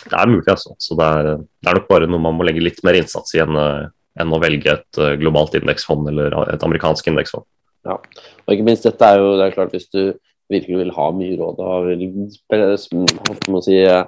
det 0.05 0.15
er 0.15 0.31
mulig, 0.31 0.47
altså. 0.47 0.71
Så 0.79 0.95
det 0.95 1.07
er, 1.17 1.31
det 1.43 1.67
er 1.67 1.77
nok 1.77 1.89
bare 1.89 2.07
noe 2.07 2.23
man 2.23 2.37
må 2.37 2.47
legge 2.47 2.63
litt 2.63 2.79
mer 2.87 2.95
innsats 2.95 3.35
i 3.35 3.41
enn, 3.43 3.59
enn 3.59 4.31
å 4.31 4.39
velge 4.39 4.77
et 4.77 5.01
eh, 5.03 5.17
globalt 5.19 5.57
indeksfond 5.59 6.07
eller 6.13 6.37
et 6.47 6.63
amerikansk 6.63 7.11
indeksfond. 7.11 7.43
Ja, 7.87 7.97
Og 8.45 8.55
ikke 8.55 8.67
minst, 8.69 8.87
dette 8.87 9.07
er 9.09 9.19
jo 9.19 9.35
det 9.35 9.49
er 9.49 9.55
klart 9.57 9.75
hvis 9.75 9.89
du, 9.91 10.15
virkelig 10.51 10.81
vil 10.81 10.95
ha 10.95 11.05
mye 11.15 11.37
råd 11.39 11.61
og 11.63 13.61
si, 13.63 13.77
eh, 13.87 14.01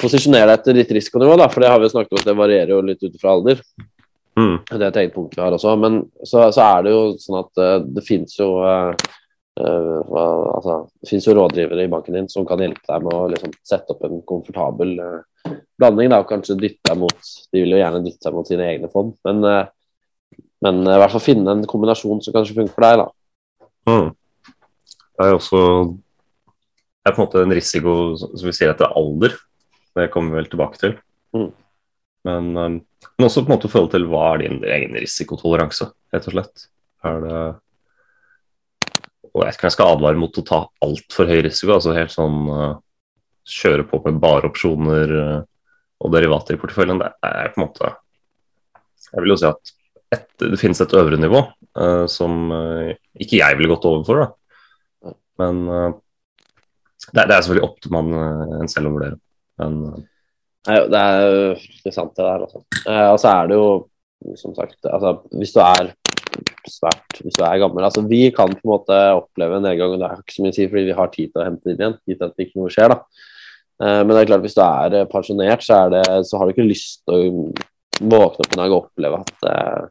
posisjonere 0.00 0.50
deg 0.50 0.58
etter 0.58 0.76
ditt 0.76 0.92
risikonivå. 0.92 1.38
Da, 1.40 1.46
for 1.52 1.64
det 1.64 1.70
har 1.72 1.80
vi 1.80 1.88
snakket 1.92 2.12
om 2.12 2.20
at 2.20 2.28
det 2.28 2.36
varierer 2.36 2.74
jo 2.74 2.82
litt 2.84 3.04
ut 3.04 3.16
fra 3.20 3.32
alder. 3.36 3.62
Mm. 4.38 4.58
Det 4.70 4.78
er 4.78 4.90
et 4.90 4.98
eget 5.02 5.14
punkt 5.14 5.34
vi 5.34 5.42
har 5.42 5.54
også. 5.54 5.74
Men 5.80 6.02
så, 6.22 6.48
så 6.54 6.66
er 6.66 6.84
det 6.86 6.92
jo 6.94 7.00
sånn 7.18 7.40
at 7.40 7.62
uh, 7.62 7.78
det 7.96 8.04
finnes 8.06 8.36
jo 8.38 8.48
uh, 8.62 8.92
uh, 9.58 10.02
altså, 10.12 10.76
det 11.02 11.10
fins 11.10 11.26
jo 11.26 11.34
rådgivere 11.38 11.86
i 11.86 11.90
banken 11.90 12.18
din 12.18 12.28
som 12.30 12.46
kan 12.46 12.62
hjelpe 12.62 12.84
deg 12.86 13.06
med 13.06 13.16
å 13.16 13.24
liksom, 13.32 13.56
sette 13.66 13.94
opp 13.94 14.06
en 14.06 14.20
komfortabel 14.28 14.94
blanding. 15.78 16.12
Da, 16.12 16.22
og 16.22 16.30
kanskje 16.30 16.58
dytte 16.60 16.92
deg 16.92 17.02
mot 17.02 17.32
De 17.52 17.64
vil 17.64 17.74
jo 17.74 17.82
gjerne 17.82 18.04
dytte 18.04 18.28
seg 18.28 18.36
mot 18.36 18.50
sine 18.50 18.68
egne 18.68 18.92
fond, 18.92 19.14
men, 19.26 19.42
men 20.64 20.82
i 20.84 21.00
hvert 21.00 21.14
fall 21.14 21.24
finne 21.24 21.54
en 21.54 21.66
kombinasjon 21.70 22.22
som 22.22 22.36
kanskje 22.36 22.60
funker 22.60 22.76
for 22.76 22.86
deg. 22.86 23.02
da. 23.02 23.68
Mm. 23.88 24.08
Det 25.18 25.24
er 25.24 25.32
jo 25.32 25.40
også 25.40 25.62
det 27.08 27.12
er 27.12 27.14
på 27.16 27.22
en 27.22 27.24
måte 27.24 27.40
en 27.40 27.54
risiko 27.56 27.92
som 28.20 28.44
vi 28.44 28.52
sier 28.52 28.74
etter 28.74 28.90
alder. 28.98 29.32
Det 29.96 30.10
kommer 30.12 30.34
vi 30.34 30.42
vel 30.42 30.48
tilbake 30.52 30.76
til. 30.76 30.90
Mm. 31.32 31.48
Men, 32.26 32.50
um, 32.56 32.76
men, 32.80 33.26
også 33.26 33.44
på 33.44 33.52
en 33.52 33.56
måte 33.56 33.70
forhold 33.70 33.92
til 33.94 34.08
hva 34.10 34.24
er 34.32 34.42
din 34.42 34.58
egen 34.66 34.96
risikotoleranse, 34.98 35.90
rett 36.14 36.28
og 36.30 36.34
slett. 36.34 36.66
Er 37.06 37.22
det 37.22 37.40
Og 39.28 39.44
jeg 39.44 39.46
vet 39.46 39.58
ikke 39.58 39.66
om 39.66 39.68
jeg 39.68 39.76
skal 39.76 39.92
advare 39.94 40.18
mot 40.18 40.40
å 40.40 40.46
ta 40.46 40.60
altfor 40.82 41.28
høy 41.30 41.42
risiko, 41.46 41.76
altså 41.76 41.94
helt 41.94 42.14
sånn 42.14 42.38
uh, 42.50 42.80
kjøre 43.48 43.86
på 43.88 44.00
med 44.06 44.20
bare 44.22 44.48
opsjoner 44.48 45.14
uh, 45.14 45.40
og 46.02 46.14
derivater 46.14 46.56
i 46.56 46.60
porteføljen. 46.60 47.02
Det 47.02 47.12
er 47.28 47.52
på 47.52 47.60
en 47.60 47.66
måte 47.68 47.92
Jeg 49.12 49.22
vil 49.22 49.34
jo 49.34 49.38
si 49.38 49.48
at 49.48 49.74
et, 50.16 50.28
det 50.40 50.58
finnes 50.58 50.80
et 50.80 50.96
øvre 50.96 51.20
nivå 51.20 51.44
uh, 51.44 52.04
som 52.10 52.50
ikke 53.20 53.42
jeg 53.42 53.58
ville 53.58 53.70
gått 53.74 53.86
over 53.88 54.04
for, 54.08 54.24
da. 54.24 55.14
Men 55.38 55.60
det, 55.68 57.22
det, 57.22 57.30
er 57.30 57.42
selvfølgelig 57.44 57.68
opp 57.68 57.76
til 57.82 57.92
man 57.94 58.08
en 58.58 58.70
selv 58.72 58.90
å 58.90 58.94
vurdere. 58.96 59.20
Men 59.60 59.76
det 60.68 61.00
er 61.00 61.22
jo 61.24 61.92
sant, 61.94 62.12
det 62.16 62.24
der. 62.24 62.44
Altså. 62.44 62.60
Eh, 62.84 63.06
og 63.12 63.18
så 63.22 63.32
er 63.32 63.48
det 63.48 63.56
jo, 63.58 63.68
som 64.36 64.54
sagt 64.56 64.88
altså, 64.90 65.12
Hvis 65.38 65.52
du 65.54 65.60
er 65.62 65.92
svært 66.66 67.20
Hvis 67.22 67.36
du 67.38 67.44
er 67.46 67.60
gammel 67.62 67.86
altså, 67.86 68.02
Vi 68.02 68.32
kan 68.34 68.50
på 68.50 68.66
en 68.66 68.72
måte 68.72 68.96
oppleve 69.14 69.60
en 69.60 69.62
nedgang, 69.64 69.94
og 69.94 70.02
det 70.02 70.08
er 70.08 70.22
ikke 70.24 70.34
så 70.34 70.44
mye 70.44 70.54
å 70.54 70.56
si 70.56 70.66
fordi 70.66 70.88
vi 70.88 70.96
har 70.98 71.12
tid 71.14 71.30
til 71.30 71.42
å 71.42 71.46
hente 71.46 71.64
det 71.64 71.74
inn 71.74 71.84
igjen. 71.84 71.98
Tid 72.02 72.18
til 72.18 72.26
at 72.26 72.44
ikke 72.44 72.60
noe 72.60 72.72
skjer, 72.74 72.94
da. 72.94 73.28
Eh, 73.78 74.00
men 74.02 74.12
det 74.12 74.22
er 74.22 74.30
klart, 74.32 74.44
hvis 74.44 74.58
du 74.58 74.64
er 74.64 75.12
pensjonert, 75.12 75.64
så, 75.64 75.84
er 75.84 75.94
det, 75.94 76.04
så 76.28 76.40
har 76.40 76.48
du 76.48 76.56
ikke 76.56 76.66
lyst 76.66 77.04
til 77.06 77.14
å 77.14 77.22
våkne 77.98 78.44
opp 78.44 78.52
en 78.52 78.60
dag 78.60 78.74
og 78.74 78.82
oppleve 78.82 79.22
at, 79.22 79.48
eh, 79.52 79.86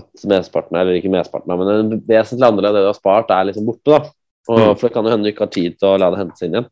at 0.00 0.26
mesteparten, 0.32 0.80
eller 0.80 0.96
ikke 0.96 1.12
mesteparten, 1.12 1.52
men 1.60 1.72
en 1.76 2.04
vesentlig 2.08 2.48
andel 2.48 2.70
av 2.70 2.76
det 2.76 2.84
du 2.86 2.90
har 2.90 2.98
spart, 2.98 3.32
er 3.32 3.50
liksom 3.50 3.68
borte. 3.68 3.92
da. 3.92 4.00
Og, 4.48 4.58
Mm. 4.58 4.74
For 4.74 4.88
det 4.88 4.94
kan 4.94 5.04
jo 5.06 5.12
hende 5.12 5.28
du 5.28 5.30
ikke 5.30 5.44
har 5.46 5.54
tid 5.54 5.76
til 5.78 5.88
å 5.92 5.98
la 6.00 6.08
det 6.10 6.18
hente 6.18 6.40
seg 6.40 6.48
inn 6.48 6.56
igjen. 6.56 6.70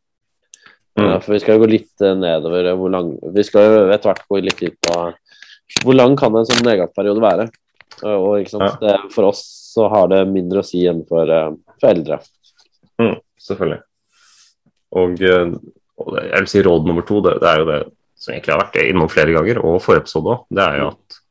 Mm. 0.99 1.07
Ja, 1.07 1.17
for 1.23 1.33
vi 1.35 1.39
skal 1.39 1.55
jo 1.55 1.63
gå 1.63 1.71
litt 1.71 2.03
eh, 2.03 2.17
nedover 2.19 2.65
eh, 2.67 2.75
hvor 2.75 2.91
lang 2.91 3.13
Vi 3.31 3.45
skal 3.47 3.63
jo 3.63 3.75
etter 3.93 4.09
hvert 4.11 4.25
gå 4.27 4.41
litt 4.43 4.59
ut 4.59 4.75
på 4.83 4.95
hvor 5.85 5.95
lang 5.95 6.17
kan 6.19 6.35
en 6.35 6.47
sånn 6.47 6.65
nedgangsperiode 6.65 7.23
være. 7.23 7.45
Og, 8.01 8.41
ikke 8.41 8.53
sant? 8.55 8.81
Det, 8.81 8.95
For 9.13 9.29
oss 9.29 9.43
så 9.71 9.87
har 9.91 10.09
det 10.11 10.25
mindre 10.31 10.61
å 10.61 10.67
si 10.67 10.83
enn 10.89 11.03
for, 11.07 11.29
eh, 11.31 11.53
for 11.79 11.91
eldre. 11.91 12.19
Mm, 13.01 13.15
selvfølgelig. 13.39 13.79
Og, 14.99 15.23
eh, 15.23 15.53
og 16.01 16.13
det, 16.15 16.25
jeg 16.27 16.43
vil 16.43 16.51
si 16.51 16.63
råd 16.67 16.89
nummer 16.89 17.07
to, 17.07 17.21
det, 17.23 17.37
det, 17.43 17.51
er 17.51 17.61
jo 17.61 17.69
det 17.69 17.79
som 18.19 18.33
egentlig 18.33 18.55
har 18.55 18.63
vært 18.65 18.79
innom 18.83 19.11
flere 19.11 19.35
ganger, 19.37 19.61
og 19.63 19.79
forrige 19.83 20.05
episode 20.05 20.35
òg, 20.35 20.43
det 20.51 20.65
er 20.65 20.81
jo 20.81 20.91
at 20.91 21.21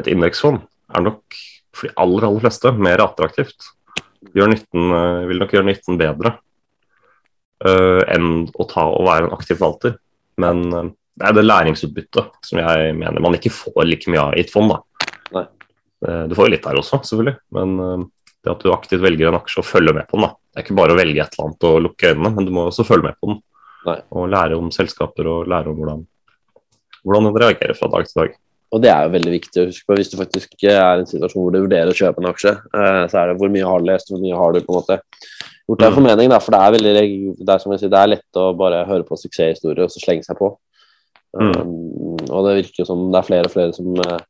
et 0.00 0.10
indeksfond 0.12 0.62
er 0.96 1.04
nok 1.04 1.40
for 1.76 1.88
de 1.88 1.96
aller, 2.00 2.26
aller 2.28 2.44
fleste 2.46 2.72
mer 2.80 3.02
attraktivt. 3.04 3.70
Gjør 4.36 4.52
nytten, 4.54 4.90
eh, 4.96 5.22
vil 5.30 5.42
nok 5.42 5.54
gjøre 5.54 5.70
nytten 5.70 6.00
bedre 6.00 6.36
uh, 7.64 8.02
enn 8.12 8.46
å 8.52 8.66
ta 8.68 8.86
og 8.90 9.06
være 9.06 9.28
en 9.28 9.36
aktiv 9.36 9.58
forvalter. 9.58 9.96
Men 10.42 10.64
uh, 10.72 10.90
det 11.16 11.28
er 11.28 11.36
det 11.38 11.46
læringsutbyttet 11.46 12.44
som 12.44 12.60
jeg 12.60 12.92
mener 12.98 13.24
man 13.24 13.38
ikke 13.38 13.54
får 13.54 13.86
like 13.88 14.12
mye 14.12 14.24
av 14.28 14.36
i 14.36 14.44
et 14.44 14.52
fond. 14.52 14.74
da. 14.74 15.46
Uh, 16.04 16.24
du 16.28 16.36
får 16.36 16.48
jo 16.48 16.54
litt 16.56 16.66
der 16.66 16.80
også, 16.80 17.00
selvfølgelig. 17.02 17.36
Men 17.56 18.08
det 18.46 18.52
at 18.52 18.62
du 18.62 18.72
aktivt 18.74 19.02
velger 19.02 19.30
en 19.30 19.38
aksje 19.40 19.62
og 19.62 19.68
følger 19.68 19.96
med 19.96 20.08
på 20.10 20.18
den. 20.18 20.28
da. 20.28 20.36
Det 20.36 20.60
er 20.60 20.66
ikke 20.66 20.78
bare 20.78 20.94
å 20.94 20.98
velge 20.98 21.22
et 21.22 21.34
eller 21.34 21.48
annet 21.48 21.68
og 21.68 21.78
lukke 21.84 22.10
øynene, 22.12 22.32
men 22.36 22.46
du 22.46 22.52
må 22.54 22.66
også 22.68 22.86
følge 22.86 23.08
med 23.08 23.18
på 23.20 23.32
den. 23.32 23.40
Nei. 23.86 24.00
Og 24.18 24.28
lære 24.32 24.58
om 24.58 24.72
selskaper 24.74 25.28
og 25.30 25.50
lære 25.50 25.70
om 25.70 25.78
hvordan, 25.78 26.02
hvordan 27.04 27.28
den 27.28 27.40
reagerer 27.42 27.78
fra 27.78 27.90
dag 27.92 28.06
til 28.08 28.22
dag. 28.22 28.36
Og 28.74 28.82
det 28.82 28.90
er 28.90 29.06
jo 29.06 29.12
veldig 29.14 29.32
viktig 29.32 29.62
å 29.62 29.66
huske 29.68 29.86
på 29.86 29.96
hvis 29.98 30.10
du 30.10 30.16
faktisk 30.18 30.56
er 30.66 30.78
i 30.98 31.02
en 31.04 31.08
situasjon 31.08 31.44
hvor 31.44 31.54
du 31.54 31.60
vurderer 31.62 31.92
å 31.92 31.96
kjøpe 31.96 32.22
en 32.22 32.30
aksje. 32.32 32.52
Så 32.74 33.20
er 33.20 33.30
det 33.30 33.36
hvor 33.40 33.52
mye 33.52 33.68
har 33.68 33.82
du 33.82 33.86
lest, 33.88 34.10
hvor 34.10 34.22
mye 34.22 34.40
har 34.40 34.56
du 34.56 34.58
på 34.64 34.74
en 34.74 34.78
måte 34.80 34.98
gjort 35.66 35.82
deg 35.82 35.86
en 35.86 35.94
mening 35.94 35.98
formening. 35.98 36.32
Da, 36.32 36.40
for 36.42 36.54
det 36.54 36.60
er 36.62 36.74
veldig 36.76 36.94
det 37.40 37.52
er, 37.52 37.60
som 37.62 37.74
jeg 37.74 37.82
sier, 37.82 37.92
det 37.92 38.00
er 38.00 38.12
lett 38.14 38.40
å 38.40 38.46
bare 38.58 38.84
høre 38.88 39.06
på 39.06 39.18
suksesshistorier 39.20 39.86
og 39.86 39.92
så 39.92 40.02
slenge 40.02 40.26
seg 40.26 40.38
på. 40.38 40.52
Mm. 41.36 41.52
Um, 41.52 42.26
og 42.30 42.46
det 42.46 42.56
virker 42.62 42.82
jo 42.82 42.88
som 42.88 43.06
det 43.12 43.20
er 43.20 43.28
flere 43.28 43.48
og 43.50 43.52
flere 43.52 43.74
som, 43.76 43.88
eh, 44.00 44.20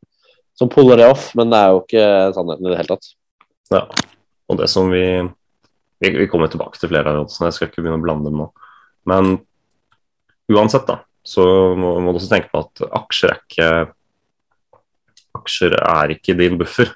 som 0.58 0.70
puller 0.72 0.98
det 0.98 1.08
off, 1.12 1.28
men 1.38 1.52
det 1.52 1.60
er 1.60 1.72
jo 1.72 1.82
ikke 1.84 2.06
sannheten 2.34 2.66
i 2.66 2.72
det 2.72 2.78
hele 2.80 2.94
tatt. 2.94 3.10
Ja. 3.72 3.82
Og 4.46 4.60
det 4.62 4.70
som 4.70 4.92
vi 4.92 5.06
Vi, 5.96 6.10
vi 6.12 6.26
kommer 6.28 6.44
tilbake 6.52 6.76
til 6.76 6.90
flere 6.90 7.08
av 7.08 7.14
rådene, 7.16 7.46
jeg 7.48 7.54
skal 7.56 7.68
ikke 7.70 7.80
begynne 7.80 7.96
å 7.96 8.02
blande 8.04 8.28
dem 8.28 8.36
nå. 8.36 8.50
Men 9.08 9.38
uansett, 10.52 10.84
da, 10.84 10.98
så 11.24 11.40
må, 11.72 11.94
må 12.04 12.12
du 12.12 12.18
også 12.20 12.28
tenke 12.34 12.50
på 12.52 12.60
at 12.60 12.82
aksjer 13.00 13.32
er 13.32 13.38
ikke 13.40 13.68
Aksjer 15.38 15.72
er 15.80 16.12
ikke 16.12 16.36
din 16.36 16.58
buffer. 16.60 16.92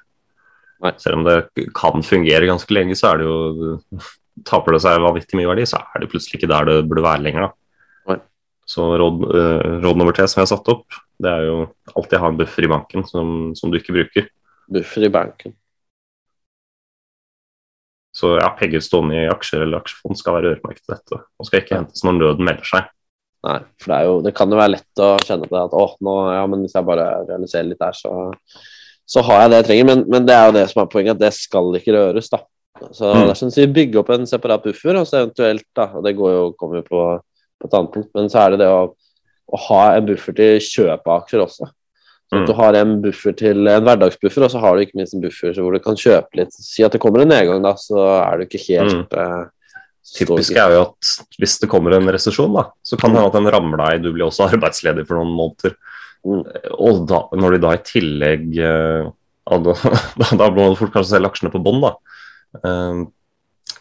Nei. 0.85 0.93
Selv 1.01 1.17
om 1.17 1.25
det 1.25 1.65
kan 1.77 2.05
fungere 2.05 2.45
ganske 2.45 2.73
lenge, 2.73 2.93
så 2.97 3.09
er 3.09 3.21
det 3.21 3.25
jo 3.25 3.75
Taper 4.47 4.75
det 4.75 4.83
seg 4.83 5.01
vanvittig 5.03 5.37
mye 5.39 5.49
verdi, 5.49 5.65
så 5.69 5.81
er 5.81 6.03
det 6.03 6.11
plutselig 6.11 6.39
ikke 6.39 6.49
der 6.51 6.69
det 6.69 6.77
burde 6.89 7.05
være 7.05 7.25
lenger. 7.25 7.49
da. 7.49 7.55
Så 8.71 8.97
råd, 8.97 9.23
eh, 9.35 9.79
råd 9.83 9.97
nummer 9.97 10.15
tre 10.15 10.27
som 10.29 10.39
jeg 10.39 10.47
har 10.47 10.53
satt 10.53 10.69
opp, 10.71 10.85
det 11.21 11.31
er 11.31 11.47
jo 11.49 11.55
alltid 11.91 12.21
ha 12.21 12.29
en 12.31 12.37
buffer 12.39 12.63
i 12.63 12.69
banken 12.71 13.03
som, 13.09 13.51
som 13.57 13.71
du 13.71 13.75
ikke 13.79 13.95
bruker. 13.97 14.29
Buffer 14.71 15.07
i 15.07 15.11
banken. 15.11 15.55
Så 18.15 18.35
ja, 18.37 18.49
penger 18.59 18.83
stående 18.83 19.17
i 19.17 19.29
aksjer 19.31 19.65
eller 19.65 19.81
aksjefond 19.81 20.19
skal 20.19 20.37
være 20.37 20.53
øremerket 20.53 20.83
til 20.83 20.95
dette. 20.95 21.19
Og 21.39 21.47
skal 21.47 21.63
ikke 21.63 21.79
hentes 21.79 22.03
når 22.07 22.17
nøden 22.19 22.47
melder 22.47 22.67
seg. 22.67 22.89
Nei, 23.47 23.57
for 23.81 23.91
det, 23.91 23.99
jo, 24.05 24.15
det 24.27 24.33
kan 24.37 24.51
jo 24.53 24.59
være 24.59 24.73
lett 24.75 25.01
å 25.01 25.11
kjenne 25.25 25.47
på 25.49 25.55
det 25.55 25.63
at 25.65 25.75
å, 25.75 25.85
nå, 26.05 26.15
ja, 26.35 26.41
men 26.51 26.63
hvis 26.63 26.75
jeg 26.77 26.87
bare 26.87 27.07
realiserer 27.29 27.69
litt 27.71 27.81
der, 27.81 27.95
så, 27.97 28.11
så 29.09 29.23
har 29.25 29.43
jeg 29.43 29.51
det 29.51 29.61
jeg 29.61 29.69
trenger. 29.71 29.87
Men, 29.91 30.03
men 30.13 30.27
det 30.27 30.35
er 30.37 30.47
jo 30.47 30.57
det 30.59 30.65
som 30.71 30.83
er 30.83 30.91
poenget, 30.91 31.17
at 31.17 31.23
det 31.23 31.31
skal 31.35 31.79
ikke 31.79 31.95
røres, 31.97 32.29
da. 32.31 32.43
Så 32.91 33.11
Mm. 33.13 33.27
det 33.27 33.33
er 33.33 33.39
sånn 33.39 33.51
å 33.51 33.57
si, 33.57 33.65
bygge 33.67 33.99
opp 34.01 34.09
en 34.09 34.25
separat 34.25 34.63
buffer, 34.63 34.95
og 34.97 35.05
så 35.07 35.21
eventuelt, 35.21 35.65
da, 35.75 35.85
og 35.95 36.03
det 36.03 36.15
går 36.17 36.31
jo, 36.33 36.41
kommer 36.57 36.81
jo 36.81 36.87
på, 36.89 37.03
på 37.61 37.67
et 37.69 37.73
annet 37.77 37.91
punkt, 37.93 38.09
men 38.15 38.29
så 38.29 38.39
er 38.45 38.49
det 38.55 38.59
det 38.63 38.71
å, 38.73 38.81
å 39.51 39.57
ha 39.67 39.83
en 39.95 40.05
buffer 40.09 40.33
til 40.33 40.57
kjøp 40.59 41.05
av 41.07 41.21
aksjer 41.21 41.43
også. 41.45 41.69
Så 42.31 42.37
at 42.37 42.41
Mm. 42.41 42.45
du 42.47 42.53
har 42.53 42.73
en 42.79 43.01
buffer 43.03 43.33
til 43.35 43.67
en 43.67 43.83
hverdagsbuffer, 43.83 44.43
og 44.45 44.51
så 44.51 44.59
har 44.63 44.75
du 44.77 44.85
ikke 44.85 44.95
minst 44.95 45.13
en 45.13 45.21
buffer 45.21 45.53
så 45.53 45.61
hvor 45.65 45.73
du 45.75 45.79
kan 45.83 45.95
kjøpe 45.99 46.37
litt. 46.39 46.53
Si 46.53 46.81
at 46.83 46.91
det 46.93 47.01
kommer 47.03 47.21
en 47.21 47.27
nedgang, 47.27 47.61
da, 47.61 47.73
så 47.75 47.99
er 48.23 48.37
du 48.37 48.45
ikke 48.45 48.65
helt 48.69 49.11
mm. 49.11 49.49
Typisk 50.01 50.55
er 50.57 50.73
jo 50.73 50.81
at 50.89 51.09
hvis 51.39 51.59
det 51.61 51.69
kommer 51.69 51.93
en 51.93 52.07
resesjon, 52.11 52.51
da, 52.55 52.63
så 52.83 52.97
kan 52.99 53.11
det 53.13 53.19
hende 53.21 53.29
at 53.29 53.35
den 53.37 53.51
rammer 53.53 53.77
deg. 53.83 54.01
Du 54.03 54.11
blir 54.15 54.25
også 54.25 54.47
arbeidsledig 54.51 55.05
for 55.07 55.19
noen 55.19 55.35
måneder. 55.37 55.75
Mm. 56.25 56.41
Og 56.81 57.03
da, 57.09 57.19
når 57.37 57.51
de 57.55 57.59
da 57.63 57.73
i 57.77 57.83
tillegg 57.85 58.47
eh, 58.57 59.11
da, 59.51 59.75
da, 60.17 60.31
da 60.39 60.49
må 60.53 60.69
du 60.71 60.79
fort 60.79 60.93
kanskje 60.95 61.15
selge 61.17 61.29
aksjene 61.31 61.51
på 61.53 61.61
bånn, 61.63 61.81
da. 61.83 61.93
Eh, 62.59 63.01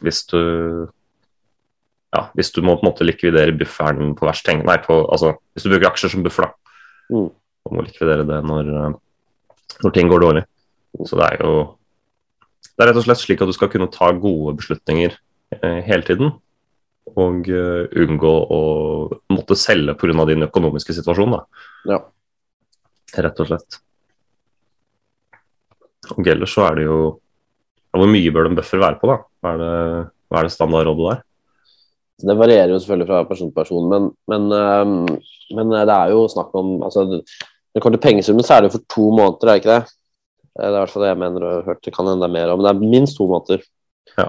hvis 0.01 0.25
du 0.31 0.41
ja, 2.11 2.25
hvis 2.35 2.51
du 2.51 2.59
må 2.67 2.75
på 2.75 2.83
en 2.83 2.91
måte 2.91 3.07
likvidere 3.07 3.55
bufferen 3.55 4.17
på 4.19 4.27
verst 4.27 4.43
tenk... 4.47 4.65
Nei, 4.67 4.81
på, 4.83 4.97
altså, 5.15 5.37
hvis 5.55 5.67
du 5.67 5.71
bruker 5.71 5.93
aksjer 5.93 6.11
som 6.11 6.25
buffer, 6.27 6.49
da. 6.49 6.75
Mm. 7.15 7.29
Og 7.31 7.77
må 7.77 7.85
likvidere 7.87 8.27
det 8.27 8.41
når, 8.47 8.71
eh, 8.75 8.97
når 9.85 9.95
ting 9.95 10.11
går 10.11 10.25
dårlig. 10.25 10.45
Så 11.07 11.19
det 11.21 11.29
er 11.29 11.45
jo 11.45 11.53
Det 12.61 12.83
er 12.83 12.89
rett 12.91 12.99
og 12.99 13.05
slett 13.05 13.21
slik 13.21 13.43
at 13.45 13.49
du 13.51 13.53
skal 13.53 13.69
kunne 13.69 13.91
ta 13.93 14.09
gode 14.17 14.55
beslutninger 14.57 15.13
eh, 15.59 15.81
hele 15.85 16.03
tiden. 16.07 16.33
Og 17.11 17.49
uh, 17.51 17.91
unngå 17.99 18.31
å 18.55 18.61
måtte 19.35 19.57
selge 19.59 19.97
pga. 19.99 20.25
din 20.29 20.47
økonomiske 20.47 20.95
situasjon, 20.95 21.35
da. 21.35 21.41
Ja. 21.91 21.99
Rett 23.27 23.41
og 23.43 23.49
slett. 23.51 23.81
Og 26.15 26.31
ellers 26.31 26.55
så 26.55 26.69
er 26.69 26.79
det 26.79 26.87
jo 26.87 27.01
Hvor 27.91 28.11
mye 28.11 28.33
bør 28.35 28.49
en 28.51 28.57
buffer 28.59 28.81
være 28.83 28.99
på, 29.01 29.11
da? 29.11 29.17
Hva 29.43 29.53
er 29.55 29.61
det, 29.63 29.75
hva 30.31 30.41
er 30.41 30.47
det 30.47 30.55
standardrådet 30.55 31.07
der? 31.11 31.23
Det 32.21 32.37
varierer 32.37 32.75
jo 32.75 32.79
selvfølgelig 32.83 33.09
fra 33.09 33.23
person 33.25 33.49
til 33.49 33.57
person, 33.57 33.87
men, 33.91 34.11
men, 34.29 34.51
øhm, 34.53 35.09
men 35.57 35.73
det 35.73 35.95
er 35.95 36.13
jo 36.13 36.27
snakk 36.29 36.53
om 36.55 36.83
altså, 36.85 37.07
Når 37.09 37.23
det 37.75 37.83
kommer 37.83 37.97
til 37.97 38.05
pengesummen, 38.05 38.45
så 38.45 38.55
er 38.55 38.61
det 38.61 38.71
jo 38.71 38.77
for 38.77 38.87
to 38.95 39.09
måneder, 39.17 39.49
er 39.49 39.53
det 39.53 39.61
ikke 39.63 39.75
det? 39.75 39.83
Eh, 40.61 40.61
Det 40.61 40.69
er 40.69 40.75
i 40.75 40.79
hvert 40.79 40.93
fall 40.93 41.03
det 41.07 41.11
jeg 41.13 41.21
mener 41.23 41.47
og 41.47 41.53
har 41.55 41.69
hørt. 41.71 41.85
Det 41.85 41.95
kan 41.97 42.07
hende 42.11 42.29
mer 42.29 42.53
om. 42.53 42.59
men 42.59 42.67
det 42.67 42.73
er 42.75 42.91
minst 42.95 43.17
to 43.17 43.27
måneder. 43.31 43.63
Ja. 44.19 44.29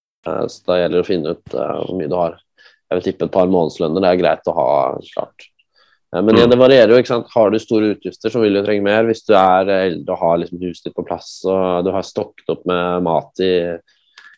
Eh, 0.27 0.45
Så 0.47 0.65
da 0.67 0.77
gjelder 0.81 0.99
det 0.99 1.05
å 1.05 1.07
finne 1.09 1.35
ut 1.35 1.55
eh, 1.55 1.77
hvor 1.85 1.97
mye 1.97 2.09
du 2.11 2.17
har. 2.19 2.35
Jeg 2.91 2.99
vil 2.99 3.05
tippe 3.07 3.25
et 3.27 3.31
par 3.33 3.47
månedslønner. 3.47 4.03
Det 4.03 4.09
er 4.11 4.19
greit 4.21 4.49
å 4.51 4.55
ha 4.57 4.67
klart. 5.13 5.47
Eh, 6.15 6.21
Men 6.21 6.35
igjen, 6.35 6.51
det 6.51 6.59
varierer 6.59 6.93
jo. 6.93 6.99
ikke 7.01 7.13
sant? 7.13 7.31
Har 7.33 7.49
du 7.53 7.59
store 7.59 7.93
utgifter, 7.95 8.29
så 8.33 8.41
vil 8.43 8.53
du 8.53 8.61
trenge 8.65 8.83
mer. 8.85 9.07
Hvis 9.07 9.23
du 9.25 9.33
er 9.37 9.71
eldre 9.77 10.13
og 10.17 10.19
har 10.25 10.37
liksom 10.43 10.61
huset 10.61 10.89
ditt 10.89 10.95
på 10.97 11.05
plass 11.07 11.39
og 11.45 11.85
du 11.87 11.91
har 11.95 12.03
stokket 12.05 12.49
opp 12.53 12.65
med 12.69 13.03
mat 13.07 13.39
i, 13.41 13.53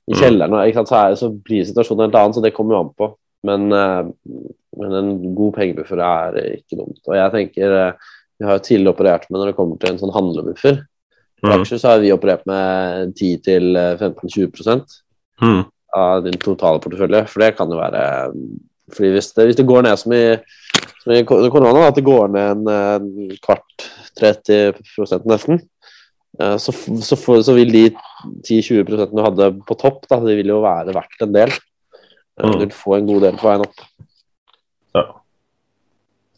i 0.07 0.13
kjelleren, 0.19 0.55
ikke 0.67 0.81
sant? 0.83 0.91
Så, 0.93 1.01
er, 1.01 1.15
så 1.19 1.31
blir 1.33 1.65
situasjonen 1.67 2.07
helt 2.07 2.15
annen, 2.19 2.33
så 2.37 2.43
det 2.43 2.53
kommer 2.55 2.75
jo 2.77 2.83
an 2.85 2.93
på. 2.95 3.09
Men, 3.43 3.67
men 3.73 4.93
en 4.95 5.09
god 5.35 5.55
pengebuffer 5.57 5.99
er 5.99 6.37
ikke 6.61 6.77
dumt. 6.79 7.01
Og 7.09 7.15
jeg 7.17 7.31
tenker 7.33 7.73
Vi 8.39 8.45
har 8.47 8.55
jo 8.55 8.63
tidligere 8.63 8.93
operert 8.95 9.25
med 9.29 9.39
når 9.41 9.49
det 9.51 9.55
kommer 9.57 9.77
til 9.81 9.91
en 9.91 9.99
sånn 9.99 10.13
handlebuffer. 10.15 10.79
I 11.43 11.47
Mm. 11.47 11.51
aksjer 11.59 11.79
så 11.81 11.89
har 11.91 11.99
vi 11.99 12.11
operert 12.15 12.45
med 12.47 13.11
10-15-20 13.19 14.85
Mm. 15.41 15.65
Av 15.95 16.23
din 16.25 16.37
totale 16.41 16.81
portefølje. 16.83 17.25
For 17.31 17.43
det 17.43 17.53
kan 17.57 17.71
jo 17.71 17.79
være 17.81 18.05
fordi 18.93 19.13
hvis 19.15 19.29
det, 19.33 19.45
hvis 19.47 19.57
det 19.57 19.65
går 19.65 19.85
ned 19.85 19.97
som 19.97 20.13
i, 20.13 20.23
som 21.01 21.13
i 21.15 21.23
korona, 21.25 21.87
at 21.87 21.97
det 21.97 22.05
går 22.05 22.33
ned 22.33 22.49
en, 22.51 22.67
en 22.69 23.37
kvart, 23.41 23.85
30 24.19 24.75
nesten, 25.29 25.61
eh, 26.39 26.57
så, 26.61 26.73
så, 26.75 27.17
for, 27.17 27.41
så 27.41 27.55
vil 27.57 27.71
de 27.73 27.85
10-20 28.43 28.83
prosentene 28.89 29.21
du 29.21 29.25
hadde 29.25 29.49
på 29.65 29.77
topp, 29.79 30.03
da, 30.11 30.19
de 30.21 30.35
vil 30.37 30.51
jo 30.53 30.61
være 30.65 30.93
verdt 30.95 31.25
en 31.27 31.37
del. 31.37 31.53
Eh, 31.53 31.61
Mm. 32.33 32.49
Du 32.49 32.59
vil 32.63 32.71
få 32.73 32.95
en 32.97 33.05
god 33.05 33.21
del 33.21 33.35
på 33.37 33.45
veien 33.45 33.61
opp. 33.61 33.81
Ja. 34.97 35.03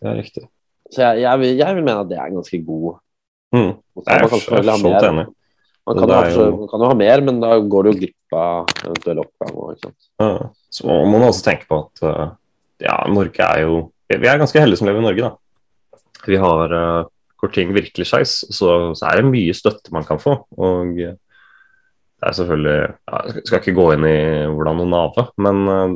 Det 0.02 0.10
er 0.12 0.18
riktig. 0.20 0.42
Så 0.92 1.00
jeg, 1.02 1.22
jeg, 1.24 1.40
vil, 1.40 1.54
jeg 1.56 1.78
vil 1.78 1.86
mene 1.86 2.02
at 2.04 2.10
det 2.10 2.18
er 2.20 2.26
en 2.28 2.42
ganske 2.42 2.60
god 2.68 2.98
Mm. 3.56 3.72
Jeg 4.04 4.12
er 4.12 4.20
kan 4.20 4.30
selvfølgelig 4.30 4.72
ha 4.72 4.78
så 4.82 5.10
enig. 5.10 5.26
Man 5.86 6.00
kan, 6.02 6.10
er 6.18 6.30
jo- 6.34 6.58
man 6.58 6.68
kan 6.72 6.82
jo 6.82 6.88
ha 6.90 6.94
mer, 6.98 7.22
men 7.22 7.40
da 7.44 7.60
går 7.62 7.84
du 7.84 7.92
glipp 8.00 8.34
av 8.34 8.66
eventuell 8.84 9.20
oppgang. 9.22 9.52
og, 9.56 9.74
Ikke 9.76 9.84
sant? 9.90 10.08
Ja. 10.20 10.50
Så 10.74 10.86
må 10.88 10.96
man 11.12 11.28
også 11.30 11.44
tenke 11.46 11.68
på 11.70 11.78
at 11.86 12.02
eh, 12.10 12.32
ja, 12.88 12.96
Norge 13.08 13.40
er 13.46 13.62
jo 13.68 13.92
Vi 14.10 14.28
er 14.30 14.38
ganske 14.42 14.60
heldige 14.62 14.78
som 14.78 14.88
lever 14.90 15.02
i 15.02 15.06
Norge, 15.08 15.22
da. 15.22 15.36
Vi 16.26 16.38
har 16.42 16.74
eh, 16.74 17.04
hvor 17.42 17.52
ting 17.54 17.72
virkelig 17.76 18.08
skeis, 18.10 18.34
så, 18.50 18.96
så 18.98 19.06
er 19.12 19.22
det 19.22 19.30
mye 19.30 19.54
støtte 19.54 19.92
man 19.94 20.04
kan 20.08 20.18
få. 20.22 20.40
Og 20.58 20.98
eh, 21.02 21.14
det 22.16 22.30
er 22.30 22.36
selvfølgelig 22.38 22.78
ja, 22.90 23.22
Jeg 23.36 23.46
skal 23.46 23.60
ikke 23.62 23.76
gå 23.78 23.88
inn 23.94 24.06
i 24.10 24.18
hvordan 24.50 24.78
noen 24.82 24.94
nave, 24.96 25.28
men 25.38 25.64
eh, 25.70 25.96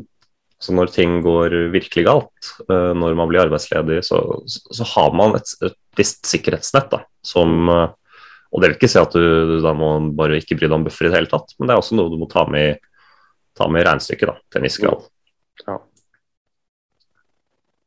så 0.60 0.74
når 0.75 0.89
ting 0.91 1.22
går 1.24 1.53
virkelig 1.72 2.03
galt, 2.05 2.50
eh, 2.69 2.91
når 2.93 3.15
man 3.15 3.29
blir 3.31 3.46
arbeidsledig, 3.46 4.01
så, 4.05 4.19
så, 4.46 4.60
så 4.81 4.88
har 4.93 5.13
man 5.15 5.38
et, 5.39 5.53
et 5.63 5.77
visst 5.98 6.25
sikkerhetsnett. 6.27 6.89
da, 6.91 7.00
som 7.25 7.69
eh, 7.72 7.88
og 8.50 8.62
det 8.62 8.70
vil 8.72 8.77
ikke 8.79 8.89
si 8.89 9.00
at 9.01 9.13
du, 9.13 9.22
du 9.50 9.56
da 9.62 9.74
må 9.77 9.89
bare 10.18 10.39
ikke 10.41 10.56
bry 10.58 10.68
deg 10.68 10.77
om 10.79 10.86
buffer 10.88 11.06
i 11.06 11.12
det 11.12 11.20
hele 11.20 11.29
tatt, 11.32 11.53
men 11.60 11.70
det 11.70 11.75
er 11.75 11.82
også 11.84 11.98
noe 12.00 12.10
du 12.10 12.18
må 12.22 12.27
ta 12.32 12.46
med, 12.50 12.75
i- 12.75 12.79
ta 13.60 13.68
med 13.70 13.86
regnestykket 13.86 14.32
da, 14.32 14.36
til 14.50 14.60
en 14.62 14.65
viss 14.70 14.79
grad. 14.82 15.03
Ja. 15.68 15.75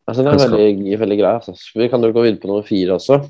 Altså, 0.08 0.22
det 0.26 0.32
er 0.32 0.42
veldig, 0.42 0.98
veldig 1.00 1.16
grei. 1.20 1.32
Altså. 1.38 1.54
Vi 1.78 1.88
kan 1.88 2.02
jo 2.02 2.12
gå 2.14 2.24
videre 2.24 2.40
på 2.42 2.50
nummer 2.50 2.66
fire 2.66 2.96
også. 2.98 3.20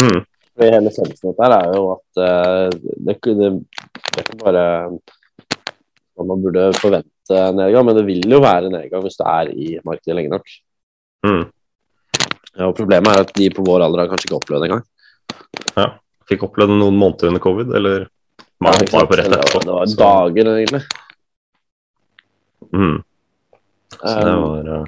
Mm. 0.00 0.20
For 0.56 0.64
Hele 0.72 0.88
essensen 0.92 1.28
dette 1.28 1.42
her 1.44 1.54
er 1.58 1.74
jo 1.76 1.82
at 1.96 2.20
uh, 2.22 2.70
det, 2.72 3.16
det, 3.26 3.50
det 3.50 4.22
er 4.22 4.22
ikke 4.24 4.38
bare 4.40 4.62
at 6.16 6.24
man 6.30 6.40
burde 6.46 6.70
forvente 6.78 7.42
nedgang, 7.58 7.84
men 7.84 7.98
det 7.98 8.06
vil 8.06 8.22
jo 8.32 8.38
være 8.40 8.70
nedgang 8.72 9.02
hvis 9.04 9.18
det 9.20 9.26
er 9.28 9.50
i 9.52 9.68
markedet 9.84 10.16
lenge 10.16 10.32
nok. 10.32 10.54
Mm. 11.26 11.44
Ja, 12.56 12.70
og 12.70 12.76
Problemet 12.78 13.12
er 13.12 13.26
at 13.26 13.34
de 13.36 13.50
på 13.52 13.66
vår 13.66 13.84
alder 13.84 14.04
har 14.06 14.12
kanskje 14.14 14.30
ikke 14.30 14.38
opplevd 14.38 14.64
det 14.64 14.70
engang. 14.70 14.86
Fikk 16.28 16.42
opplevd 16.48 16.74
noen 16.74 16.96
måneder 16.98 17.28
under 17.30 17.42
covid, 17.44 17.72
eller 17.78 18.06
man 18.62 18.72
Ja, 18.74 18.84
ikke 18.86 18.98
var 19.00 19.06
på 19.10 19.16
rett 19.20 19.30
det, 19.30 19.36
var, 19.36 19.44
etterpå. 19.46 19.64
det 19.66 19.74
var 19.76 19.96
dager, 20.00 20.50
egentlig. 20.56 20.82
Mm. 22.72 22.96
Så 23.96 24.14
det 24.20 24.32
Um, 24.32 24.42
var 24.42 24.70
eh, 24.76 24.84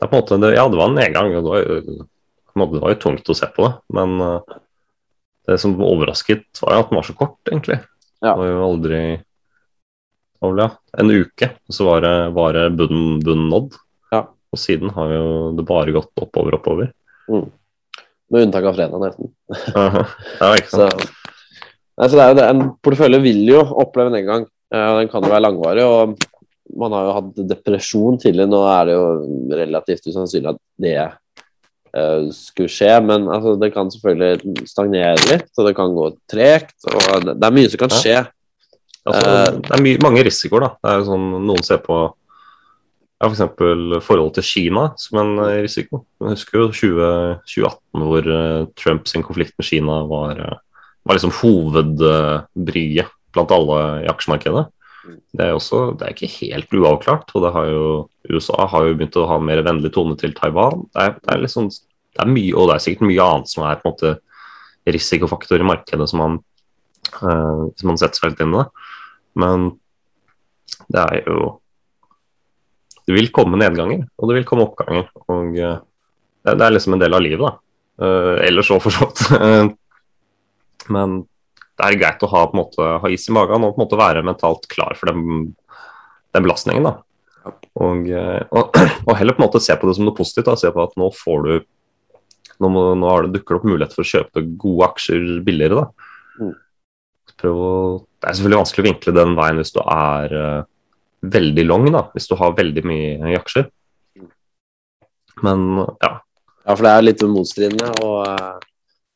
det 0.00 0.06
er 0.06 0.10
på 0.10 0.16
en 0.16 0.22
måte, 0.22 0.40
det, 0.40 0.54
Ja, 0.56 0.64
det 0.68 0.76
var 0.80 0.88
en 0.88 0.94
nedgang. 0.98 1.34
og 1.36 1.44
Det 1.44 1.50
var, 1.50 1.60
jo- 1.62 1.80
det 2.72 2.80
var 2.80 2.90
jo 2.94 3.00
tungt 3.00 3.28
å 3.30 3.36
se 3.36 3.46
på 3.54 3.66
det, 3.66 3.72
men 3.94 4.20
eh, 4.20 4.40
det 5.46 5.58
som 5.60 5.76
overrasket, 5.80 6.44
var 6.62 6.74
jo 6.74 6.80
at 6.80 6.90
den 6.90 6.96
var 6.96 7.06
så 7.06 7.14
kort, 7.16 7.38
egentlig. 7.48 7.78
Ja. 8.20 8.34
Det 8.34 8.38
var 8.40 8.48
jo 8.50 8.64
aldri 8.66 9.00
det 10.40 10.56
ja, 10.62 10.70
En 10.98 11.10
uke, 11.10 11.50
og 11.68 11.74
så 11.76 11.84
var 11.84 12.00
det, 12.00 12.32
var 12.32 12.52
det 12.56 12.70
bunnen, 12.76 13.20
bunnen 13.20 13.48
nådd. 13.52 13.74
Ja. 14.12 14.22
Og 14.52 14.58
siden 14.58 14.90
har 14.96 15.12
jo 15.12 15.24
det 15.56 15.66
bare 15.68 15.92
gått 15.92 16.12
oppover, 16.16 16.56
oppover. 16.56 16.92
Med 18.30 18.46
unntak 18.46 18.64
av 18.70 18.76
fredag, 18.78 19.00
nesten. 19.02 19.30
ja, 19.74 20.50
Så, 20.70 20.86
sant? 20.86 21.06
nei, 21.98 22.08
så 22.08 22.16
det 22.16 22.24
er 22.24 22.30
jo 22.32 22.38
det. 22.40 22.48
En 22.54 22.62
portefølje 22.84 23.22
vil 23.24 23.40
jo 23.50 23.62
oppleve 23.82 24.12
nedgang. 24.14 24.46
og 24.72 25.00
den 25.00 25.08
kan 25.12 25.24
jo 25.26 25.32
være 25.32 25.44
langvarig. 25.48 25.84
og 25.84 26.14
Man 26.78 26.92
har 26.94 27.08
jo 27.08 27.14
hatt 27.18 27.40
depresjon 27.50 28.18
tidligere. 28.22 28.50
Nå 28.52 28.60
er 28.70 28.84
det 28.86 28.94
jo 28.94 29.06
relativt 29.58 30.06
usannsynlig 30.06 30.52
at 30.52 30.60
det 30.80 30.94
uh, 31.96 32.28
skulle 32.34 32.70
skje. 32.70 32.92
Men 33.02 33.26
altså, 33.28 33.56
det 33.60 33.72
kan 33.74 33.90
selvfølgelig 33.90 34.66
stagnere 34.70 35.16
litt, 35.32 35.50
og 35.58 35.66
det 35.66 35.74
kan 35.76 35.96
gå 35.98 36.06
tregt. 36.30 36.76
og 36.86 37.26
Det, 37.26 37.34
det 37.42 37.48
er 37.50 37.56
mye 37.58 37.72
som 37.74 37.82
kan 37.84 37.90
Ja. 37.96 38.00
skje. 38.04 38.20
Altså, 39.10 39.26
Eh, 39.26 39.52
det 39.64 39.70
er 39.74 39.80
my 39.82 39.92
mange 40.04 40.22
risikoer, 40.28 40.60
da. 40.60 40.68
Det 40.84 40.90
er 40.92 40.98
jo 41.00 41.04
sånn, 41.08 41.22
noen 41.48 41.62
ser 41.64 41.78
på 41.82 41.98
ja, 43.20 43.28
f.eks. 43.28 43.42
forholdet 44.06 44.38
til 44.38 44.48
Kina 44.48 44.86
som 44.98 45.20
en 45.20 45.32
eh, 45.44 45.60
risiko. 45.66 46.04
Jeg 46.22 46.38
husker 46.38 46.58
jo 46.58 46.68
20, 46.72 47.08
2018 47.44 48.06
hvor 48.08 48.28
eh, 48.36 48.66
Trump 48.80 49.08
sin 49.10 49.24
konflikt 49.26 49.56
med 49.60 49.68
Kina 49.68 50.00
var, 50.08 50.40
eh, 50.40 50.86
var 51.04 51.18
liksom 51.18 51.34
hovedbryet 51.42 53.12
blant 53.34 53.52
alle 53.54 53.80
i 54.06 54.08
aksjemarkedet. 54.10 54.64
Det 55.36 55.44
er, 55.44 55.52
også, 55.56 55.94
det 55.98 56.06
er 56.06 56.16
ikke 56.16 56.32
helt 56.32 56.74
uavklart, 56.76 57.30
og 57.34 57.44
det 57.44 57.52
har 57.54 57.68
jo, 57.70 57.84
USA 58.32 58.66
har 58.68 58.88
jo 58.88 58.96
begynt 58.96 59.16
å 59.20 59.28
ha 59.30 59.38
mer 59.42 59.62
vennlig 59.64 59.92
tone 59.94 60.16
til 60.20 60.34
Taiwan. 60.36 60.84
Det 60.92 61.04
er, 61.04 61.14
det 61.20 61.34
er 61.34 61.44
liksom, 61.44 61.70
det 61.70 62.24
er 62.24 62.32
mye, 62.32 62.56
og 62.56 62.68
det 62.68 62.76
er 62.76 62.84
sikkert 62.84 63.08
mye 63.08 63.28
annet 63.28 63.52
som 63.52 63.64
er 63.68 63.80
på 63.80 63.88
en 63.88 63.94
måte 63.94 64.16
risikofaktor 64.90 65.60
i 65.60 65.68
markedet 65.68 66.08
som 66.10 66.24
man, 66.24 66.36
eh, 67.20 67.62
som 67.76 67.92
man 67.92 68.00
setter 68.00 68.20
seg 68.20 68.32
litt 68.32 68.44
inn 68.44 68.60
i. 68.60 68.66
Men 69.40 69.72
det 70.90 71.04
er 71.04 71.28
jo 71.28 71.59
Det 73.10 73.16
vil 73.16 73.32
komme 73.34 73.58
nedganger, 73.58 74.04
og 74.14 74.30
det 74.30 74.36
vil 74.36 74.44
komme 74.46 74.68
oppganger. 74.68 75.08
Og 75.26 75.56
eh, 75.58 75.78
det, 76.46 76.54
det 76.54 76.66
er 76.66 76.74
liksom 76.76 76.94
en 76.94 77.02
del 77.02 77.16
av 77.16 77.24
livet, 77.24 77.42
da. 77.42 77.56
Uh, 78.00 78.38
ellers 78.46 78.70
òg, 78.72 78.78
for 78.80 78.94
så 78.94 79.08
vidt. 79.10 79.74
Men 80.94 81.18
det 81.80 81.88
er 81.88 81.98
greit 81.98 82.22
å 82.22 82.30
ha, 82.30 82.44
på 82.48 82.58
måte, 82.60 82.86
ha 83.02 83.10
is 83.12 83.26
i 83.28 83.34
magen 83.34 83.66
og 83.66 83.74
på 83.74 83.80
en 83.80 83.84
måte 83.84 83.98
være 83.98 84.22
mentalt 84.24 84.64
klar 84.70 84.94
for 84.96 85.10
den, 85.10 85.50
den 86.32 86.46
belastningen. 86.46 86.86
da. 86.86 86.94
Og, 87.80 88.08
eh, 88.14 88.40
og, 88.54 88.80
og 89.08 89.12
heller 89.18 89.36
på 89.36 89.42
en 89.42 89.48
måte 89.48 89.62
se 89.64 89.76
på 89.76 89.88
det 89.90 89.98
som 89.98 90.06
noe 90.08 90.16
positivt. 90.16 90.48
da, 90.48 90.56
Se 90.60 90.72
på 90.72 90.86
at 90.86 90.96
nå 91.00 91.10
får 91.18 91.46
du 91.46 91.52
nå, 92.60 92.68
må, 92.68 92.90
nå 92.94 93.08
har 93.10 93.26
det 93.26 93.38
dukker 93.38 93.56
det 93.56 93.60
opp 93.60 93.68
mulighet 93.68 93.96
for 93.96 94.04
å 94.04 94.10
kjøpe 94.10 94.44
gode 94.60 94.90
aksjer 94.90 95.30
billigere. 95.44 95.84
da. 95.84 96.10
Mm. 96.40 96.56
Prøv 97.40 97.60
å, 97.64 97.72
det 98.20 98.28
er 98.28 98.36
selvfølgelig 98.36 98.62
vanskelig 98.62 98.84
å 98.84 98.88
vinkle 98.90 99.16
den 99.16 99.36
veien 99.38 99.60
hvis 99.60 99.72
du 99.76 99.80
er 99.84 100.36
veldig 101.22 101.64
long, 101.66 101.86
da, 101.92 102.06
hvis 102.14 102.28
du 102.30 102.34
har 102.40 102.56
veldig 102.56 102.84
mye 102.86 103.32
i 103.32 103.36
aksjer. 103.38 103.68
Men 105.44 105.66
ja. 106.00 106.16
Ja, 106.66 106.74
for 106.76 106.84
det 106.84 106.92
er 106.92 107.06
litt 107.06 107.22
motstridende. 107.28 107.92
Og, 108.04 108.18
eh, 108.28 108.66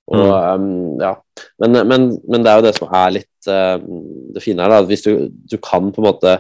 og 0.04 0.20
Mm. 0.24 0.28
um, 0.28 1.00
ja. 1.00 1.14
Men, 1.60 1.72
men, 1.88 2.02
men 2.28 2.42
det 2.44 2.50
er 2.50 2.58
jo 2.60 2.64
det 2.66 2.74
som 2.76 2.90
er 2.92 3.14
litt 3.14 3.48
uh, 3.48 3.78
det 4.34 4.42
fine 4.44 4.60
her. 4.60 4.68
da, 4.68 4.82
Hvis 4.84 5.04
du, 5.06 5.30
du 5.32 5.56
kan 5.56 5.90
på 5.92 6.02
en 6.02 6.08
måte 6.10 6.34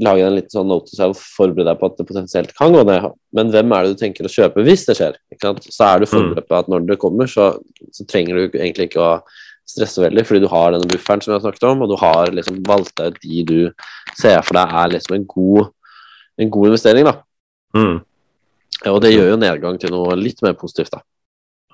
lage 0.00 0.24
en 0.24 0.34
litt 0.38 0.48
sånn 0.50 0.66
note 0.70 0.88
to 0.88 0.96
self, 0.96 1.20
forberede 1.36 1.68
deg 1.68 1.80
på 1.80 1.90
at 1.90 1.98
det 1.98 2.06
potensielt 2.08 2.54
kan 2.56 2.72
gå 2.72 2.80
ned. 2.88 3.10
Men 3.36 3.50
hvem 3.52 3.74
er 3.76 3.84
det 3.84 3.92
du 3.92 4.00
tenker 4.00 4.24
å 4.24 4.32
kjøpe 4.32 4.64
hvis 4.64 4.86
det 4.88 4.96
skjer? 4.96 5.18
Så 5.68 5.84
er 5.84 6.00
du 6.00 6.08
forberedt 6.08 6.48
på 6.48 6.56
at 6.56 6.70
når 6.72 6.86
det 6.88 6.96
kommer, 7.02 7.28
så, 7.28 7.50
så 7.92 8.06
trenger 8.08 8.40
du 8.40 8.56
egentlig 8.56 8.88
ikke 8.88 9.04
å 9.04 9.12
stresse 9.68 10.02
veldig, 10.02 10.24
fordi 10.28 10.42
du 10.44 10.48
har 10.52 10.74
denne 10.74 10.88
bufferen 10.90 11.22
som 11.24 11.32
vi 11.32 11.36
har 11.38 11.44
snakket 11.44 11.68
om, 11.70 11.84
og 11.84 11.92
du 11.92 11.96
har 12.00 12.32
liksom 12.36 12.60
valgt 12.68 13.00
ut 13.00 13.20
de 13.22 13.44
du 13.48 13.58
ser 14.18 14.42
for 14.44 14.58
deg 14.58 14.74
er 14.80 14.92
liksom 14.96 15.16
en 15.16 15.28
god, 15.30 15.70
en 16.40 16.50
god 16.56 16.72
investering. 16.72 17.08
da. 17.08 17.14
Mm. 17.76 18.02
Og 18.90 18.98
det 19.02 19.14
gjør 19.14 19.32
jo 19.32 19.40
nedgang 19.40 19.78
til 19.80 19.94
noe 19.94 20.18
litt 20.18 20.42
mer 20.44 20.56
positivt. 20.58 20.92
da. 20.92 21.00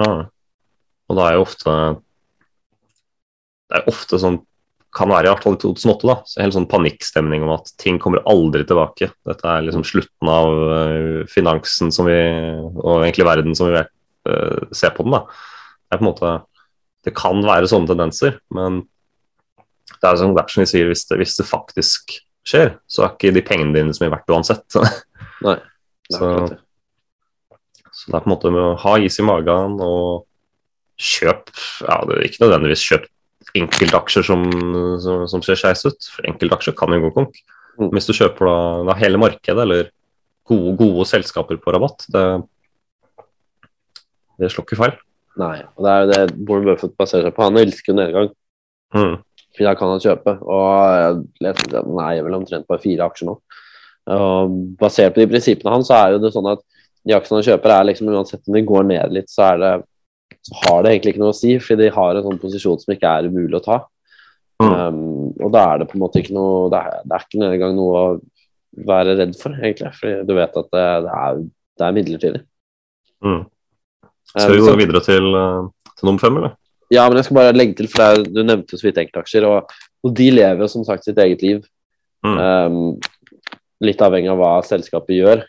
Ja. 0.00 0.12
Og 1.10 1.18
det 1.18 1.26
er 1.26 1.34
jo 1.36 1.42
ofte 1.42 1.72
Det 3.70 3.78
er 3.78 3.90
ofte 3.90 4.18
sånn 4.18 4.40
kan 4.90 5.06
være 5.06 5.28
i 5.28 5.30
hvert 5.30 5.44
fall 5.44 5.54
i 5.54 5.60
2008, 5.62 6.06
da, 6.08 6.14
så 6.26 6.40
helt 6.42 6.56
sånn 6.56 6.68
panikkstemning 6.70 7.44
om 7.46 7.52
at 7.54 7.68
ting 7.78 8.00
kommer 8.02 8.24
aldri 8.26 8.64
tilbake. 8.66 9.12
Dette 9.28 9.46
er 9.46 9.62
liksom 9.62 9.84
slutten 9.86 10.30
av 10.32 10.50
uh, 10.50 11.20
finansen 11.30 11.92
som 11.94 12.08
vi, 12.10 12.16
og 12.74 13.04
egentlig 13.04 13.28
verden 13.28 13.54
som 13.54 13.70
vi 13.70 13.78
uh, 13.78 14.64
ser 14.74 14.90
på 14.96 15.06
den. 15.06 15.14
da. 15.14 15.22
Det 15.86 15.94
er 15.94 16.00
på 16.00 16.04
en 16.04 16.08
måte, 16.08 16.32
det 17.06 17.14
kan 17.16 17.40
være 17.44 17.68
sånne 17.70 17.92
tendenser, 17.92 18.38
men 18.54 18.82
det 20.00 20.08
er 20.08 20.18
som, 20.20 20.34
vi 20.34 20.66
sier, 20.68 20.88
hvis 20.88 21.06
det, 21.08 21.18
hvis 21.20 21.36
det, 21.38 21.46
faktisk 21.48 22.16
skjer, 22.46 22.74
så 22.88 23.04
er 23.04 23.14
ikke 23.14 23.34
de 23.36 23.44
pengene 23.44 23.74
dine 23.76 23.94
så 23.94 24.04
mye 24.04 24.14
verdt 24.14 24.32
uansett. 24.32 24.80
Nei. 25.46 25.56
Det 26.10 26.18
så, 26.18 26.30
så 27.94 28.10
det 28.10 28.16
er 28.16 28.24
på 28.24 28.28
en 28.28 28.32
måte 28.32 28.52
med 28.52 28.64
å 28.64 28.76
ha 28.82 28.96
is 29.02 29.18
i 29.20 29.26
magen 29.26 29.76
og 29.84 30.26
kjøp 31.00 31.48
ja, 31.86 31.96
det 32.08 32.16
er 32.16 32.26
Ikke 32.26 32.42
nødvendigvis 32.44 32.82
kjøp 32.84 33.06
enkeltaksjer 33.56 34.26
som, 34.26 34.44
som, 35.02 35.24
som 35.30 35.42
ser 35.44 35.58
skeis 35.58 35.84
ut. 35.86 36.08
For 36.14 36.28
enkeltaksjer 36.28 36.76
kan 36.78 36.92
jo 36.94 37.02
gå 37.06 37.12
konk. 37.16 37.38
Mm. 37.80 37.90
Hvis 37.94 38.08
du 38.10 38.14
kjøper 38.16 38.46
da, 38.46 38.56
da 38.90 38.96
hele 39.00 39.20
markedet 39.20 39.64
eller 39.64 39.88
gode, 40.48 40.74
gode, 40.78 41.06
selskaper 41.08 41.60
på 41.62 41.74
rabatt, 41.74 42.04
det, 42.12 42.24
det 44.40 44.50
slår 44.52 44.66
ikke 44.66 44.80
feil. 44.80 44.98
Nei, 45.38 45.56
og 45.76 45.84
det 45.86 45.90
er 45.90 46.00
jo 46.00 46.08
det 46.10 46.48
Warren 46.48 46.66
Buffett 46.66 46.96
baserer 46.98 47.28
seg 47.28 47.36
på. 47.36 47.46
Han 47.46 47.60
elsker 47.60 47.92
jo 47.92 47.98
nedgang. 48.00 48.32
Mm. 48.96 49.14
For 49.54 49.66
da 49.66 49.76
kan 49.78 49.92
han 49.92 50.02
kjøpe. 50.02 50.34
Og 50.42 51.22
han 51.44 52.02
eier 52.08 52.26
vel 52.26 52.38
omtrent 52.40 52.66
bare 52.70 52.82
fire 52.82 53.06
aksjer 53.06 53.30
nå. 53.30 53.36
Og 54.10 54.58
basert 54.80 55.14
på 55.14 55.22
de 55.22 55.28
prinsippene 55.30 55.72
hans, 55.76 55.88
så 55.90 56.00
er 56.00 56.16
jo 56.16 56.24
det 56.24 56.32
sånn 56.34 56.50
at 56.50 56.64
de 57.06 57.14
aksjene 57.16 57.40
han 57.40 57.46
kjøper, 57.46 57.74
er 57.74 57.88
liksom 57.88 58.10
uansett 58.12 58.48
om 58.48 58.56
de 58.58 58.66
går 58.66 58.84
ned 58.90 59.14
litt, 59.14 59.30
så 59.32 59.52
er 59.52 59.62
det 59.62 59.72
så 60.46 60.56
har 60.62 60.82
det 60.82 60.92
egentlig 60.94 61.14
ikke 61.14 61.22
noe 61.22 61.34
å 61.34 61.36
si, 61.36 61.54
fordi 61.60 61.86
de 61.86 61.94
har 61.94 62.16
en 62.16 62.24
sånn 62.24 62.40
posisjon 62.40 62.80
som 62.80 62.92
ikke 62.94 63.08
er 63.08 63.28
umulig 63.28 63.58
å 63.58 63.64
ta. 63.64 63.78
Mm. 64.60 64.72
Um, 64.72 65.00
og 65.40 65.52
da 65.54 65.64
er 65.70 65.80
det 65.80 65.88
på 65.90 65.96
en 65.96 66.02
måte 66.02 66.20
ikke 66.20 66.34
noe 66.36 66.66
Det 66.68 66.76
er, 66.84 66.96
det 67.08 67.14
er 67.16 67.22
ikke 67.24 67.46
engang 67.46 67.76
noe 67.78 68.00
å 68.00 68.08
være 68.90 69.14
redd 69.18 69.32
for, 69.40 69.56
egentlig. 69.56 69.92
Fordi 69.96 70.26
du 70.28 70.34
vet 70.36 70.58
at 70.62 70.68
det, 70.76 70.84
det, 71.06 71.14
er, 71.16 71.40
det 71.80 71.86
er, 71.86 71.96
midlertidig. 71.96 72.42
Mm. 73.24 73.42
Skal 74.30 74.56
vi 74.56 74.64
gå 74.64 74.74
videre 74.78 75.02
til, 75.04 75.30
eh, 75.34 75.94
til 75.96 76.08
nummer 76.08 76.22
fem, 76.22 76.36
eller? 76.40 76.56
Ja, 76.90 77.06
men 77.08 77.20
jeg 77.20 77.28
skal 77.28 77.38
bare 77.38 77.54
legge 77.54 77.76
til, 77.78 77.88
for 77.90 78.02
er, 78.02 78.24
du 78.26 78.42
nevnte 78.42 78.78
så 78.78 78.88
vidt 78.88 78.98
enkeltaksjer, 78.98 79.46
og, 79.46 79.70
og, 80.02 80.12
de 80.16 80.26
lever 80.34 80.70
som 80.70 80.84
sagt 80.86 81.06
sitt 81.06 81.18
eget 81.22 81.42
liv. 81.44 81.62
Mm. 82.26 82.36
Um, 82.36 82.78
litt 83.86 84.02
avhengig 84.02 84.30
av 84.32 84.40
hva 84.40 84.52
selskapet 84.66 85.14
gjør. 85.20 85.44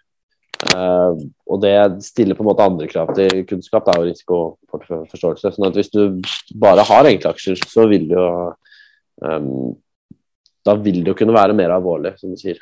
Uh, 0.61 1.17
og 1.49 1.63
det 1.63 1.73
stiller 2.05 2.37
på 2.37 2.45
en 2.45 2.51
måte 2.51 2.65
andre 2.67 2.87
krav 2.87 3.09
til 3.17 3.41
kunnskap 3.49 3.87
da, 3.87 3.97
og 3.97 4.05
risikoforståelse. 4.11 5.53
sånn 5.55 5.67
at 5.71 5.79
hvis 5.79 5.89
du 5.89 6.21
bare 6.61 6.85
har 6.85 7.09
enkeltaksjer, 7.09 7.57
så 7.65 7.87
vil 7.89 8.05
det 8.11 8.19
jo 8.19 8.27
um, 9.25 9.73
Da 10.61 10.75
vil 10.77 11.01
det 11.01 11.09
jo 11.09 11.17
kunne 11.17 11.33
være 11.33 11.57
mer 11.57 11.73
alvorlig, 11.73 12.13
som 12.21 12.29
du 12.29 12.37
sier. 12.37 12.59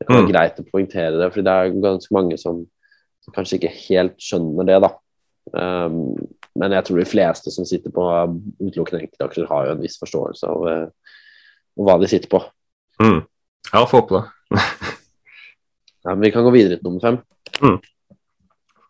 Det 0.00 0.08
er 0.08 0.22
Mm. 0.22 0.30
greit 0.32 0.60
å 0.60 0.64
poengtere 0.64 1.18
det, 1.20 1.32
for 1.32 1.42
det 1.44 1.52
er 1.52 1.76
ganske 1.84 2.12
mange 2.12 2.38
som, 2.40 2.64
som 3.20 3.34
kanskje 3.36 3.58
ikke 3.58 3.76
helt 3.76 4.16
skjønner 4.16 4.64
det, 4.64 4.80
da. 4.80 4.90
Um, 5.54 6.16
men 6.56 6.74
jeg 6.74 6.86
tror 6.86 7.00
de 7.00 7.08
fleste 7.08 7.52
som 7.54 7.66
sitter 7.68 7.92
på 7.94 8.04
utelukkende 8.62 9.04
enkeltaksjer, 9.04 9.48
har 9.50 9.68
jo 9.68 9.76
en 9.76 9.82
viss 9.84 9.98
forståelse 10.00 10.50
av 10.50 10.66
uh, 10.66 11.16
hva 11.76 11.98
de 12.00 12.10
sitter 12.10 12.30
på. 12.32 12.40
Mm. 13.02 13.20
Ja, 13.72 13.84
få 13.84 14.02
håpe 14.02 14.20
det. 14.20 14.62
Ja, 16.06 16.12
men 16.14 16.22
vi 16.22 16.30
kan 16.30 16.44
gå 16.46 16.52
videre 16.54 16.76
til 16.78 16.86
nummer 16.86 17.02
fem. 17.02 17.16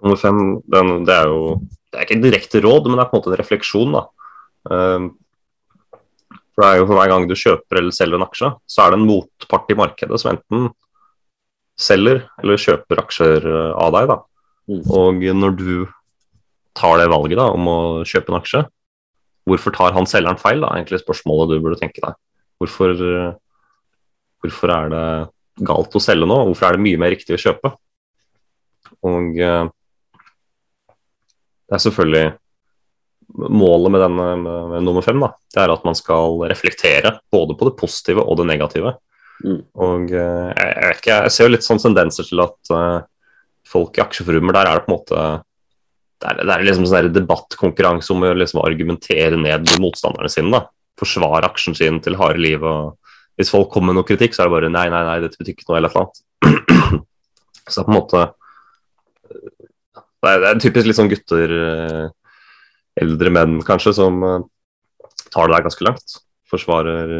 Nummer 0.05 0.19
fem, 0.21 0.41
den, 0.69 0.91
det 1.09 1.15
er 1.15 1.31
jo 1.31 1.63
Det 1.65 1.97
er 1.97 2.05
ikke 2.05 2.19
direkte 2.21 2.61
råd, 2.61 2.91
men 2.91 2.99
det 2.99 3.07
er 3.07 3.09
på 3.09 3.17
en 3.17 3.23
måte 3.23 3.31
en 3.33 3.39
refleksjon. 3.41 3.95
da. 3.97 4.03
Um, 4.69 5.07
for 6.57 6.65
det 6.65 6.69
er 6.69 6.81
jo 6.81 6.87
for 6.89 6.97
hver 6.97 7.11
gang 7.13 7.25
du 7.29 7.35
kjøper 7.37 7.81
eller 7.81 7.93
selger 7.93 8.17
en 8.17 8.25
aksje, 8.25 8.49
så 8.69 8.83
er 8.83 8.93
det 8.93 8.99
en 9.01 9.09
motpart 9.09 9.73
i 9.73 9.77
markedet 9.77 10.21
som 10.21 10.33
enten 10.33 10.71
selger 11.77 12.23
eller 12.41 12.61
kjøper 12.61 13.03
aksjer 13.03 13.45
eh, 13.45 13.73
av 13.77 13.93
deg. 13.93 14.09
da. 14.09 14.17
Mm. 14.73 14.81
Og 14.97 15.27
når 15.37 15.57
du 15.59 15.73
tar 16.77 17.01
det 17.01 17.11
valget 17.13 17.41
da, 17.41 17.51
om 17.55 17.71
å 17.71 17.79
kjøpe 18.07 18.33
en 18.33 18.39
aksje, 18.41 18.63
hvorfor 19.47 19.75
tar 19.75 19.95
han 19.97 20.09
selgeren 20.09 20.41
feil? 20.41 20.63
da, 20.65 20.75
egentlig 20.75 21.03
spørsmålet 21.03 21.55
du 21.55 21.65
burde 21.65 21.81
tenke 21.81 22.03
deg. 22.03 22.17
Hvorfor, 22.61 22.95
eh, 22.95 23.35
hvorfor 24.43 24.73
er 24.73 24.93
det 24.93 25.05
galt 25.67 25.97
å 25.97 26.03
selge 26.03 26.29
nå? 26.29 26.39
Hvorfor 26.51 26.69
er 26.69 26.77
det 26.77 26.87
mye 26.87 27.01
mer 27.01 27.15
riktig 27.15 27.37
å 27.37 27.43
kjøpe? 27.43 27.73
Og 29.07 29.39
eh, 29.39 29.63
det 31.67 31.79
er 31.79 31.87
selvfølgelig 31.87 32.27
Målet 33.37 33.91
med 33.91 34.01
denne 34.01 34.27
med, 34.39 34.85
nummer 34.87 35.03
fem 35.03 35.19
da, 35.21 35.33
det 35.53 35.59
er 35.61 35.73
at 35.75 35.83
man 35.85 35.97
skal 35.99 36.39
reflektere 36.47 37.11
både 37.35 37.57
på 37.59 37.67
det 37.67 37.73
positive 37.77 38.23
og 38.23 38.39
det 38.39 38.47
negative. 38.49 38.93
Mm. 39.43 39.59
Og 39.83 40.13
eh, 40.15 40.47
jeg, 40.55 40.71
jeg, 40.71 40.85
vet 40.87 41.01
ikke, 41.03 41.17
jeg 41.27 41.35
ser 41.35 41.45
jo 41.45 41.53
litt 41.53 41.67
sånn 41.67 41.83
tendenser 41.83 42.29
til 42.31 42.41
at 42.45 42.71
folk 43.67 43.99
i 43.99 44.05
aksjeforumer 44.07 44.57
der 44.57 44.71
er 44.71 44.79
det 44.79 44.87
på 44.87 44.93
en 44.93 44.95
måte 44.95 45.27
det 46.23 46.31
er, 46.31 46.41
det 46.43 46.55
er 46.55 46.65
liksom 46.65 46.87
sånn 46.89 47.13
debattkonkurranse 47.13 48.15
om 48.15 48.25
å 48.25 48.33
liksom 48.37 48.63
argumentere 48.65 49.37
ned 49.41 49.69
motstanderne 49.83 50.31
sine. 50.33 50.53
da, 50.55 50.63
Forsvare 50.97 51.51
aksjen 51.51 51.77
sin 51.77 52.01
til 52.05 52.17
harde 52.17 52.41
liv. 52.41 52.65
og 52.65 52.97
Hvis 53.37 53.53
folk 53.53 53.69
kommer 53.73 53.93
med 53.93 54.01
noe 54.01 54.09
kritikk, 54.09 54.35
så 54.35 54.45
er 54.45 54.49
det 54.49 54.57
bare 54.57 54.73
nei, 54.73 54.87
nei, 54.93 55.03
nei, 55.05 55.19
dette 55.25 55.41
betyr 55.41 55.55
ikke 55.55 55.69
noe 55.69 55.81
eller 55.81 55.93
eller 55.93 56.07
annet. 56.07 57.05
så 57.69 57.83
det 57.83 57.83
er 57.83 57.89
på 57.89 57.93
en 57.93 57.99
måte 57.99 58.27
det 60.27 60.31
er, 60.33 60.41
det 60.43 60.49
er 60.49 60.63
typisk 60.65 60.89
litt 60.89 60.97
sånn 60.99 61.11
gutter, 61.13 61.53
eh, 61.53 62.07
eldre 63.05 63.31
menn 63.31 63.59
kanskje, 63.67 63.93
som 63.95 64.17
eh, 64.25 64.47
tar 65.29 65.47
det 65.47 65.55
der 65.55 65.67
ganske 65.69 65.85
langt. 65.87 66.17
Forsvarer, 66.51 67.13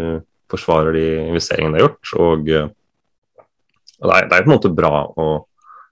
forsvarer 0.51 0.97
de 0.97 1.05
investeringene 1.27 1.77
de 1.77 1.83
har 1.83 1.87
gjort. 1.91 2.15
Og 2.25 2.51
eh, 2.57 2.73
og 4.01 4.11
det 4.11 4.17
er, 4.17 4.29
det 4.29 4.37
er 4.37 4.45
på 4.45 4.51
en 4.51 4.55
måte 4.55 4.73
bra 4.77 4.93
å, 5.09 5.27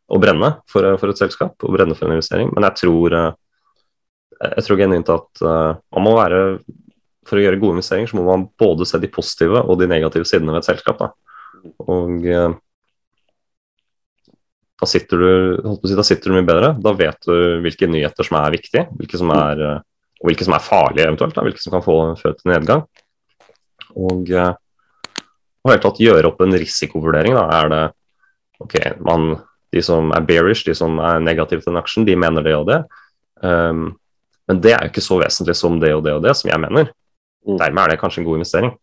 å 0.04 0.20
brenne 0.20 0.50
for, 0.70 0.86
for 1.00 1.12
et 1.12 1.20
selskap, 1.20 1.56
å 1.64 1.72
brenne 1.72 1.96
for 1.96 2.08
en 2.08 2.16
investering, 2.16 2.50
men 2.54 2.66
jeg 2.68 2.80
tror 2.82 3.16
eh, 3.18 3.30
jeg 4.44 4.66
tror 4.66 4.80
genuint 4.80 5.12
at 5.14 5.44
eh, 5.46 5.70
man 5.94 6.04
må 6.04 6.16
være 6.18 6.40
For 7.24 7.38
å 7.38 7.44
gjøre 7.44 7.60
gode 7.62 7.78
investeringer, 7.78 8.10
så 8.10 8.18
må 8.18 8.24
man 8.26 8.48
både 8.60 8.84
se 8.84 8.98
de 9.00 9.08
positive 9.08 9.62
og 9.62 9.78
de 9.80 9.88
negative 9.88 10.28
sidene 10.28 10.52
ved 10.52 10.60
et 10.60 10.66
selskap. 10.68 10.98
Da. 11.00 11.06
Og 11.88 12.26
eh, 12.28 12.56
da 14.82 14.88
sitter 14.90 15.22
du 15.22 15.30
si, 15.86 15.94
da 15.96 16.04
sitter 16.04 16.28
du 16.28 16.36
mye 16.36 16.44
bedre. 16.44 16.74
Da 16.84 16.92
vet 16.98 17.24
du 17.24 17.62
hvilke 17.64 17.88
nyheter 17.88 18.28
som 18.28 18.36
er 18.42 18.52
viktige, 18.52 18.84
hvilke 18.98 19.16
som 19.16 19.32
er, 19.32 19.62
og 20.20 20.28
hvilke 20.28 20.44
som 20.44 20.58
er 20.58 20.66
farlige 20.66 21.08
eventuelt. 21.08 21.32
Da, 21.38 21.46
hvilke 21.46 21.64
som 21.64 21.72
kan 21.72 21.86
få 21.86 21.96
føre 22.20 22.36
til 22.36 22.52
nedgang. 22.52 22.84
Og 23.94 24.34
og 25.64 25.72
helt 25.72 25.84
tatt 25.86 26.00
gjøre 26.02 26.28
opp 26.28 26.42
en 26.44 26.56
risikovurdering. 26.60 27.36
Da. 27.38 27.44
Er 27.56 27.70
det 27.72 27.82
ok, 28.60 28.74
man, 29.06 29.38
de 29.74 29.82
som 29.82 30.12
er 30.14 30.26
bearish, 30.28 30.64
de 30.66 30.74
som 30.78 31.00
er 31.02 31.22
negative 31.22 31.64
til 31.64 31.74
en 31.74 31.80
aksjen, 31.82 32.06
de 32.06 32.16
mener 32.18 32.46
det 32.46 32.54
og 32.56 32.68
det. 32.70 32.80
Um, 33.42 33.88
men 34.48 34.60
det 34.62 34.74
er 34.74 34.84
jo 34.84 34.92
ikke 34.92 35.04
så 35.04 35.18
vesentlig 35.20 35.56
som 35.58 35.80
det 35.82 35.94
og 35.96 36.04
det 36.06 36.14
og 36.14 36.22
det, 36.24 36.36
som 36.38 36.50
jeg 36.52 36.62
mener. 36.62 36.92
Mm. 37.44 37.58
Dermed 37.58 37.82
er 37.82 37.94
det 37.94 38.00
kanskje 38.02 38.22
en 38.22 38.28
god 38.28 38.40
investering. 38.40 38.74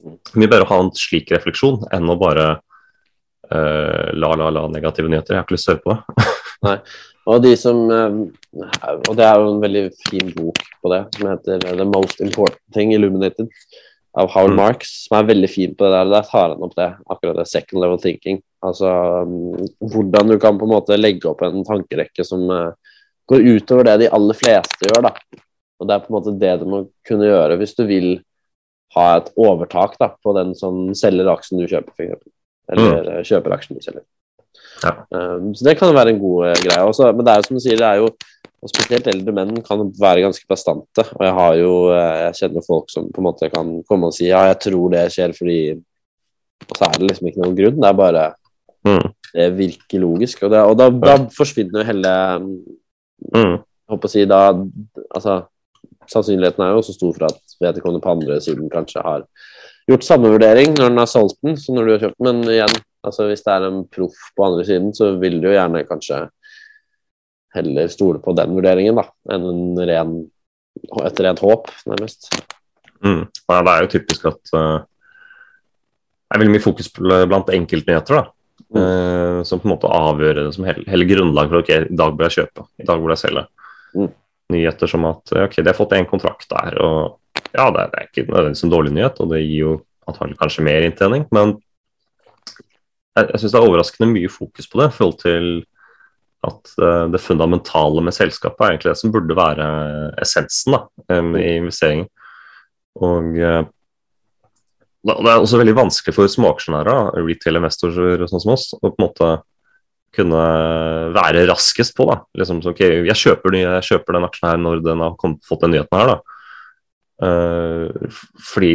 Mm. 0.00 0.16
Mye 0.40 0.50
bedre 0.50 0.66
å 0.66 0.72
ha 0.72 0.80
en 0.84 0.92
slik 0.96 1.30
refleksjon 1.34 1.84
enn 1.94 2.10
å 2.10 2.18
bare 2.20 2.48
uh, 2.56 4.08
la, 4.16 4.32
la, 4.40 4.50
la 4.56 4.66
negative 4.72 5.12
nyheter. 5.12 5.36
Jeg 5.36 5.42
har 5.42 5.46
ikke 5.46 5.58
lyst 5.58 5.70
til 5.70 5.76
å 5.76 5.78
høre 5.78 5.86
på 5.86 6.66
det. 6.66 6.76
Og 7.30 7.42
de 7.44 7.52
som 7.60 7.82
eh, 7.92 8.14
Og 9.10 9.12
det 9.18 9.26
er 9.26 9.36
jo 9.38 9.50
en 9.52 9.60
veldig 9.62 9.82
fin 10.08 10.30
bok 10.34 10.60
på 10.80 10.92
det, 10.92 11.02
som 11.16 11.28
heter 11.28 11.66
The 11.68 11.86
Most 11.86 12.22
Important 12.24 12.60
Thing 12.74 12.94
Illuminated 12.96 13.52
av 14.20 14.30
Howard 14.34 14.54
Mm. 14.54 14.60
Marks, 14.60 14.92
som 15.06 15.16
er 15.18 15.28
veldig 15.30 15.50
fin 15.50 15.74
på 15.74 15.84
det 15.84 15.92
der. 15.94 16.10
Der 16.12 16.26
tar 16.28 16.48
han 16.52 16.64
opp 16.66 16.74
det, 16.76 16.88
akkurat 17.08 17.36
det 17.40 17.48
second 17.48 17.82
level 17.82 18.00
thinking. 18.00 18.40
Altså 18.62 18.90
um, 19.24 19.68
hvordan 19.80 20.28
du 20.28 20.38
kan 20.38 20.58
på 20.58 20.66
en 20.68 20.74
måte 20.74 20.98
legge 20.98 21.28
opp 21.30 21.42
en 21.46 21.64
tankerekke 21.64 22.26
som 22.26 22.44
uh, 22.50 22.72
går 23.30 23.46
utover 23.56 23.88
det 23.88 23.96
de 24.02 24.10
aller 24.12 24.36
fleste 24.36 24.90
gjør, 24.90 25.08
da. 25.08 25.14
Og 25.80 25.88
det 25.88 25.96
er 25.96 26.04
på 26.04 26.12
en 26.12 26.18
måte 26.18 26.36
det 26.40 26.54
du 26.60 26.66
må 26.68 26.82
kunne 27.08 27.30
gjøre 27.30 27.56
hvis 27.60 27.76
du 27.78 27.86
vil 27.88 28.10
ha 28.96 29.06
et 29.16 29.30
overtak 29.38 29.94
da, 30.00 30.10
på 30.20 30.34
den 30.36 30.52
som 30.58 30.90
selger 30.98 31.30
aksjen 31.30 31.62
du 31.62 31.68
kjøper, 31.70 31.94
f.eks. 31.94 32.32
Eller 32.70 33.06
mm. 33.06 33.28
kjøper 33.30 33.54
aksjen 33.56 33.78
du 33.78 33.84
selger. 33.84 34.04
Ja. 34.84 34.92
Um, 35.14 35.54
så 35.54 35.64
det 35.64 35.78
kan 35.78 35.94
være 35.94 36.12
en 36.14 36.20
god 36.20 36.50
uh, 36.50 36.58
greie. 36.60 36.84
Også, 36.84 37.08
men 37.14 37.24
det 37.24 37.32
er 37.32 37.40
jo 37.40 37.48
som 37.48 37.60
du 37.60 37.64
sier, 37.64 37.80
det 37.80 37.88
er 37.88 38.02
jo 38.02 38.10
og 38.60 38.68
spesielt 38.68 39.06
eldre 39.08 39.32
menn 39.32 39.54
kan 39.64 39.86
være 39.96 40.26
ganske 40.26 40.44
bastante. 40.48 41.04
Og 41.16 41.22
jeg 41.24 41.36
har 41.38 41.54
jo 41.60 41.70
eh, 41.94 42.16
jeg 42.26 42.36
kjenner 42.42 42.66
folk 42.66 42.92
som 42.92 43.06
på 43.08 43.22
en 43.22 43.28
måte 43.30 43.48
kan 43.52 43.78
komme 43.88 44.10
og 44.10 44.16
si 44.16 44.28
ja, 44.28 44.42
jeg 44.50 44.60
tror 44.66 44.92
det 44.92 45.06
skjer 45.14 45.32
fordi 45.36 45.60
Og 46.68 46.74
så 46.76 46.90
er 46.90 46.98
det 46.98 47.08
liksom 47.08 47.30
ikke 47.30 47.40
noen 47.40 47.56
grunn. 47.56 47.80
Det 47.80 47.88
er 47.88 48.04
bare 48.04 48.28
Mm. 48.80 49.10
Det 49.34 49.46
virker 49.58 50.00
logisk. 50.00 50.38
Og, 50.46 50.50
det, 50.54 50.60
og 50.64 50.72
da, 50.80 50.86
da 50.88 51.16
forsvinner 51.36 51.82
jo 51.82 51.88
hele 51.90 52.12
Mm. 53.20 53.58
Jeg 53.60 53.92
håper 53.92 54.08
å 54.08 54.12
si 54.12 54.26
da 54.28 54.42
Altså, 54.50 55.34
sannsynligheten 56.10 56.64
er 56.64 56.74
jo 56.74 56.84
så 56.86 56.94
stor 56.96 57.16
for 57.16 57.26
at 57.28 57.56
vedkommende 57.60 58.02
på 58.04 58.14
andre 58.14 58.38
siden 58.42 58.70
kanskje 58.72 59.02
har 59.04 59.26
gjort 59.90 60.06
samme 60.06 60.30
vurdering 60.32 60.72
når 60.72 60.88
den 60.88 61.00
har 61.02 61.10
solgt 61.10 61.38
den 61.44 61.58
som 61.60 61.76
når 61.76 61.86
du 61.86 61.92
har 61.92 62.02
kjøpt 62.04 62.16
den, 62.18 62.40
men 62.40 62.54
igjen, 62.54 62.74
altså 63.06 63.26
hvis 63.28 63.44
det 63.44 63.52
er 63.52 63.66
en 63.66 63.80
proff 63.92 64.16
på 64.36 64.46
andre 64.46 64.64
siden, 64.66 64.90
så 64.96 65.12
vil 65.20 65.38
du 65.42 65.48
jo 65.50 65.54
gjerne 65.56 65.84
kanskje 65.88 66.22
heller 67.54 67.90
stole 67.90 68.20
på 68.22 68.34
den 68.38 68.54
vurderingen 68.56 68.98
da, 69.00 69.06
enn 69.34 69.46
en 69.50 69.80
ren, 69.88 70.14
et 71.04 71.22
rent 71.26 71.42
håp, 71.42 71.70
nærmest. 71.90 72.30
Mm. 73.04 73.24
Ja, 73.26 73.60
det 73.66 73.72
er 73.72 73.84
jo 73.84 73.92
typisk 73.96 74.28
at 74.30 74.52
uh, 74.54 74.82
det 76.30 76.36
er 76.36 76.42
veldig 76.42 76.54
mye 76.54 76.64
fokus 76.64 76.90
blant 76.94 77.50
enkeltnyheter. 77.54 78.20
da. 78.20 78.26
Mm. 78.70 78.80
Uh, 78.80 79.38
som 79.48 79.58
på 79.58 79.66
en 79.66 79.74
måte 79.74 79.90
avgjør 79.90 80.42
det 80.44 80.50
som 80.54 80.66
hele, 80.68 80.84
hele 80.90 81.08
grunnlaget 81.08 81.54
for 81.54 81.64
ok, 81.64 81.72
i 81.90 82.00
dag 82.02 82.18
bør 82.18 82.28
jeg 82.28 82.36
kjøpe, 82.38 82.66
i 82.78 82.86
dag 82.90 83.02
bør 83.02 83.14
jeg 83.16 83.24
selge. 83.24 83.46
Mm. 83.96 84.12
Nyheter 84.54 84.90
som 84.90 85.08
at 85.08 85.34
ok, 85.46 85.58
de 85.58 85.70
har 85.70 85.78
fått 85.78 85.96
en 85.96 86.10
kontrakt 86.10 86.46
der, 86.52 86.78
og 86.82 87.18
ja, 87.50 87.66
det 87.66 87.82
er, 87.82 87.90
det 87.90 87.98
er 87.98 88.06
ikke 88.06 88.28
nødvendigvis 88.28 88.64
en 88.66 88.72
dårlig 88.74 88.94
nyhet, 88.94 89.18
og 89.22 89.32
det 89.32 89.42
gir 89.42 89.58
jo 89.58 89.74
antagelig 90.10 90.38
kanskje 90.38 90.64
mer 90.66 90.86
inntjening, 90.86 91.26
men 91.34 91.56
jeg, 93.16 93.26
jeg 93.26 93.40
syns 93.42 93.54
det 93.54 93.58
er 93.58 93.66
overraskende 93.66 94.10
mye 94.12 94.30
fokus 94.30 94.68
på 94.70 94.80
det 94.80 94.88
i 94.90 94.94
forhold 94.96 95.18
til 95.22 95.48
at 96.46 96.72
uh, 96.80 97.04
det 97.12 97.20
fundamentale 97.20 98.04
med 98.04 98.16
selskapet 98.16 98.64
er 98.64 98.72
egentlig 98.74 98.92
det 98.94 99.00
som 99.02 99.12
burde 99.12 99.36
være 99.36 99.66
essensen 100.22 100.76
da, 100.76 100.84
i 101.40 101.58
investeringen. 101.58 102.08
Og 103.00 103.36
uh, 103.36 103.62
det 105.00 105.16
er 105.16 105.38
også 105.38 105.60
veldig 105.60 105.76
vanskelig 105.78 106.12
for 106.12 106.28
småaksjonærer, 106.28 107.14
retail-investorer 107.24 108.26
sånn 108.28 108.42
som 108.42 108.52
oss, 108.52 108.66
å 108.76 108.82
på 108.82 108.92
en 108.92 109.06
måte 109.06 109.30
kunne 110.14 110.42
være 111.14 111.46
raskest 111.48 111.94
på. 111.96 112.06
da. 112.10 112.18
Liksom, 112.36 112.60
så, 112.64 112.74
ok, 112.74 112.82
jeg 113.08 113.16
kjøper, 113.16 113.56
jeg 113.62 113.86
kjøper, 113.92 114.16
den 114.16 114.26
aksjen 114.26 114.48
her 114.50 114.60
når 114.60 114.82
den 114.84 115.04
har 115.04 115.16
kommet, 115.20 115.42
fått 115.48 115.64
den 115.64 115.76
nyheten 115.76 116.00
her. 116.00 116.14
da. 116.14 116.36
Uh, 117.20 118.16
fordi 118.50 118.74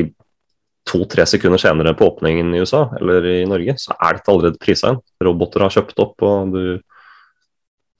to-tre 0.86 1.25
sekunder 1.25 1.62
senere 1.62 1.95
på 1.97 2.06
åpningen 2.12 2.51
i 2.54 2.60
USA 2.62 2.84
eller 2.99 3.25
i 3.25 3.39
Norge, 3.49 3.73
så 3.82 3.95
er 3.97 4.17
dette 4.17 4.32
allerede 4.32 4.62
prisa 4.62 4.93
inn. 4.93 4.99
Roboter 5.25 5.65
har 5.65 5.73
kjøpt 5.73 6.01
opp, 6.04 6.25
og 6.25 6.54
du, 6.54 6.62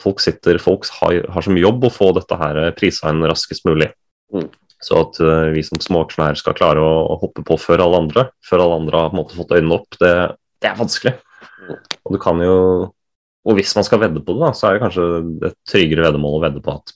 folk 0.06 0.22
sitter, 0.24 0.62
folk 0.62 0.88
har, 1.02 1.24
har 1.34 1.46
som 1.46 1.58
jobb 1.58 1.88
å 1.88 1.94
få 1.94 2.12
dette 2.16 2.38
her 2.40 2.62
prisa 2.78 3.12
inn 3.12 3.26
raskest 3.26 3.66
mulig. 3.68 3.90
Mm. 4.34 4.48
Så 4.86 5.00
at 5.02 5.18
uh, 5.24 5.50
vi 5.56 5.64
som 5.66 5.82
småaksjonærer 5.82 6.38
skal 6.38 6.58
klare 6.58 6.84
å, 6.84 6.96
å, 7.10 7.20
hoppe 7.22 7.46
på 7.48 7.58
før 7.58 7.86
alle 7.86 8.04
andre, 8.06 8.28
før 8.46 8.66
alle 8.66 8.82
andre 8.84 9.06
har 9.06 9.16
måte 9.18 9.38
fått 9.38 9.56
øynene 9.56 9.80
opp, 9.80 9.98
det, 10.02 10.14
det 10.62 10.70
er 10.70 10.78
vanskelig. 10.78 11.16
Og 12.06 12.14
du 12.14 12.20
kan 12.22 12.42
jo 12.44 12.58
og 13.46 13.60
hvis 13.60 13.76
man 13.78 13.86
skal 13.86 14.02
vedde 14.02 14.24
på 14.26 14.34
det, 14.34 14.42
da, 14.42 14.52
så 14.58 14.68
er 14.68 14.76
det 14.76 14.82
kanskje 14.82 15.04
et 15.52 15.58
tryggere 15.70 16.08
veddemål 16.08 16.40
å 16.40 16.44
vedde 16.48 16.62
på 16.66 16.74
at 16.74 16.96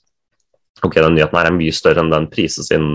ok, 0.82 0.96
den 0.98 1.14
nyheten 1.18 1.38
her 1.38 1.50
er 1.50 1.56
mye 1.56 1.76
større 1.76 2.02
enn 2.02 2.10
den 2.10 2.26
prises 2.32 2.72
inn 2.74 2.88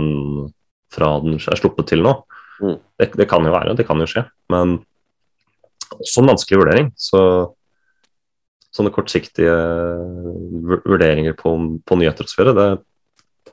fra 0.95 1.13
den 1.23 1.39
er 1.39 1.61
sluppet 1.61 1.93
til 1.93 2.03
nå. 2.03 2.17
Mm. 2.59 2.79
Det, 2.99 3.13
det, 3.21 3.29
kan 3.31 3.47
jo 3.47 3.55
være, 3.55 3.77
det 3.79 3.87
kan 3.87 4.03
jo 4.03 4.09
skje. 4.11 4.25
Men 4.51 4.81
også 6.01 6.23
en 6.23 6.33
vanskelig 6.33 6.61
vurdering. 6.61 6.91
Så 6.99 7.21
sånne 8.75 8.93
kortsiktige 8.95 9.55
vurderinger 10.85 11.37
på, 11.39 11.55
på 11.87 11.99
nyheter 12.01 12.27
osv. 12.27 12.51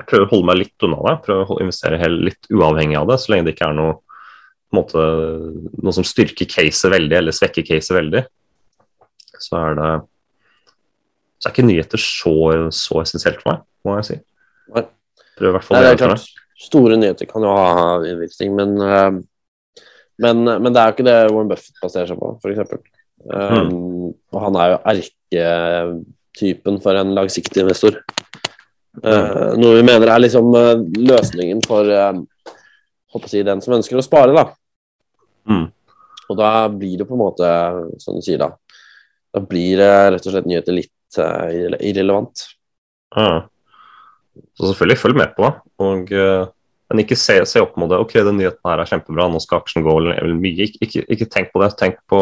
Jeg 0.02 0.08
prøver 0.10 0.26
å 0.26 0.32
holde 0.32 0.50
meg 0.50 0.62
litt 0.64 0.86
unna 0.88 1.02
det. 1.06 1.18
Prøver 1.28 1.52
å 1.54 1.60
investere 1.62 2.10
litt 2.14 2.50
uavhengig 2.50 2.98
av 2.98 3.10
det, 3.12 3.20
så 3.22 3.34
lenge 3.34 3.50
det 3.50 3.56
ikke 3.56 3.70
er 3.70 3.78
noe, 3.78 3.98
måte, 4.74 5.04
noe 5.78 5.94
som 5.94 6.08
styrker 6.08 6.50
caset 6.50 6.94
veldig 6.94 7.20
eller 7.20 7.36
svekker 7.38 7.68
caset 7.68 7.98
veldig. 8.00 8.24
Så 9.42 9.58
er 9.60 9.78
det 9.78 9.92
så 11.42 11.50
er 11.50 11.56
ikke 11.56 11.66
nyheter 11.66 12.02
så, 12.02 12.36
så 12.70 13.00
essensielt 13.02 13.40
for 13.42 13.50
meg, 13.50 13.62
må 13.88 13.98
jeg 13.98 14.08
si. 14.12 14.18
Nei. 14.76 14.84
Prøver 15.40 15.50
i 15.50 15.56
hvert 15.56 15.66
fall 15.66 15.78
Nei, 15.80 15.86
det 15.88 15.94
er 15.96 16.02
klart, 16.04 16.28
Store 16.62 16.98
nyheter 17.02 17.26
kan 17.26 17.42
jo 17.42 17.54
ha 17.58 17.96
innvirkning, 18.06 18.52
men, 18.54 18.76
uh, 18.78 19.88
men, 20.22 20.44
men, 20.46 20.70
det 20.70 20.82
er 20.84 20.92
jo 20.92 20.94
ikke 20.94 21.06
det 21.08 21.16
Warren 21.32 21.50
Buffett 21.50 21.82
baserer 21.82 22.12
seg 22.12 22.20
på, 22.22 22.30
f.eks. 22.38 22.92
Um, 23.26 23.70
mm. 23.72 24.14
Og 24.34 24.44
han 24.46 24.58
er 24.58 24.72
jo 24.72 24.80
erketypen 24.94 26.80
for 26.84 26.98
en 26.98 27.14
langsiktig 27.18 27.64
investor. 27.64 28.00
Uh, 29.02 29.54
noe 29.60 29.78
vi 29.78 29.86
mener 29.88 30.12
er 30.12 30.24
liksom 30.24 30.50
uh, 30.56 30.80
løsningen 31.00 31.62
for 31.64 31.88
uh, 31.88 32.18
si, 33.28 33.44
den 33.48 33.62
som 33.64 33.78
ønsker 33.78 34.00
å 34.00 34.06
spare, 34.06 34.36
da. 34.36 34.48
Mm. 35.50 35.68
Og 36.32 36.40
da 36.40 36.52
blir 36.72 36.98
det 37.02 37.08
på 37.08 37.16
en 37.16 37.24
måte, 37.24 37.52
som 38.00 38.18
du 38.18 38.24
sier, 38.24 38.40
da 38.40 38.54
Da 39.32 39.40
blir 39.44 39.80
det 39.80 39.94
rett 40.16 40.26
og 40.28 40.34
slett 40.34 40.48
nyheter 40.50 40.76
litt 40.76 41.20
uh, 41.20 41.48
irrelevant. 41.80 42.48
Mm. 43.16 43.48
Så 44.56 44.72
selvfølgelig 44.72 45.00
følg 45.00 45.18
med 45.20 45.34
på 45.36 45.48
og, 45.82 46.12
men 46.92 47.02
ikke 47.06 47.16
se, 47.20 47.38
se, 47.48 47.62
opp 47.64 47.78
mot 47.80 47.90
det. 47.92 48.00
Ok, 48.04 48.18
den 48.20 48.38
nyheten 48.40 48.68
her 48.68 48.82
er 48.84 48.90
kjempebra, 48.90 49.30
nå 49.32 49.40
skal 49.40 49.62
aksjen 49.62 49.84
gå 49.86 49.94
mye. 50.04 50.68
Ikke, 50.68 50.80
ikke, 50.84 51.04
ikke, 51.16 51.28
tenk 51.32 51.52
på 51.54 51.62
det. 51.64 51.70
Tenk 51.80 52.02
på 52.12 52.20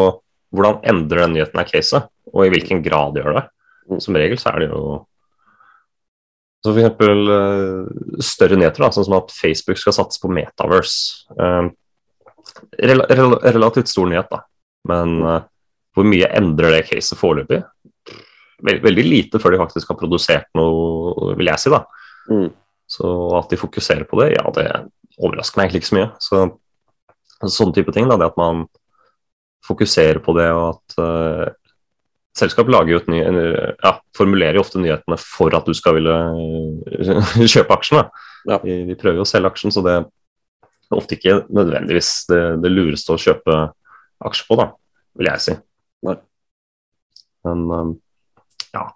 hvordan 0.54 0.80
endrer 0.90 1.24
den 1.24 1.36
nyheten 1.36 1.62
av 1.62 1.68
caset, 1.68 2.10
og 2.30 2.44
i 2.44 2.50
hvilken 2.52 2.82
grad 2.84 3.18
gjør 3.18 3.38
det. 3.38 3.44
Mm. 3.90 4.00
Som 4.02 4.18
regel 4.18 4.40
så 4.40 4.52
er 4.52 4.62
det 4.62 4.70
jo 4.70 4.82
så 6.60 6.74
eksempel 6.74 7.30
uh, 7.32 8.18
større 8.20 8.58
nyheter, 8.60 8.84
da, 8.84 8.90
sånn 8.92 9.06
som 9.06 9.16
at 9.16 9.32
Facebook 9.32 9.80
skal 9.80 9.96
satse 9.96 10.20
på 10.20 10.28
Metaverse. 10.32 11.30
Rel 12.76 13.04
rel 13.08 13.36
relativt 13.46 13.88
stor 13.88 14.10
nyhet, 14.10 14.28
da. 14.28 14.42
Men 14.90 15.14
uh, 15.24 15.38
hvor 15.96 16.06
mye 16.08 16.28
endrer 16.36 16.76
det 16.76 16.86
caset 16.90 17.18
foreløpig? 17.18 17.62
Veld 18.60 18.84
veldig 18.84 19.04
lite 19.06 19.40
før 19.40 19.54
de 19.54 19.62
faktisk 19.62 19.88
har 19.88 19.98
produsert 20.00 20.50
noe, 20.58 21.32
vil 21.38 21.48
jeg 21.48 21.62
si. 21.62 21.72
da. 21.72 21.80
Mm. 22.28 22.50
Så 22.90 23.08
at 23.38 23.52
de 23.52 23.60
fokuserer 23.60 24.04
på 24.08 24.20
det, 24.20 24.34
ja, 24.34 24.44
det 24.52 24.66
overrasker 25.20 25.60
meg 25.60 25.68
egentlig 25.68 25.84
ikke 25.84 25.90
så 25.90 25.96
mye. 25.96 26.10
Så, 26.20 26.42
sånne 27.46 27.76
type 27.76 27.94
ting, 27.96 28.10
da, 28.10 28.18
det 28.20 28.28
at 28.32 28.40
man 28.40 28.66
fokuserer 29.70 30.20
på 30.24 30.34
det, 30.36 30.50
og 30.52 30.74
at 30.74 31.56
selskap 32.38 32.70
lager 32.70 32.94
jo 32.94 33.00
et 33.00 33.10
ny, 33.10 33.20
ja, 33.82 33.94
formulerer 34.16 34.58
jo 34.58 34.64
ofte 34.64 34.80
nyhetene 34.82 35.18
for 35.20 35.54
at 35.56 35.66
du 35.66 35.74
skal 35.76 35.96
ville 35.98 36.14
eh, 36.14 37.46
kjøpe 37.52 37.76
aksjene. 37.76 38.06
Ja. 38.48 38.60
De, 38.62 38.82
de, 38.88 38.96
prøver 38.98 39.20
jo 39.20 39.26
å 39.26 39.28
selge 39.28 39.50
aksjen, 39.50 39.74
så 39.74 39.82
det 39.84 39.96
er 39.98 40.96
ofte 40.96 41.16
ikke 41.16 41.42
nødvendigvis 41.52 42.12
det, 42.30 42.40
det 42.64 42.72
lureste 42.72 43.14
å 43.14 43.20
kjøpe 43.20 43.58
aksjer 44.26 44.48
på, 44.48 44.58
da, 44.60 44.68
vil 45.18 45.30
jeg 45.32 45.44
si. 45.46 45.56
Nei. 46.06 46.16
Men 47.46 47.64
um, 47.72 47.94
ja, 48.74 48.86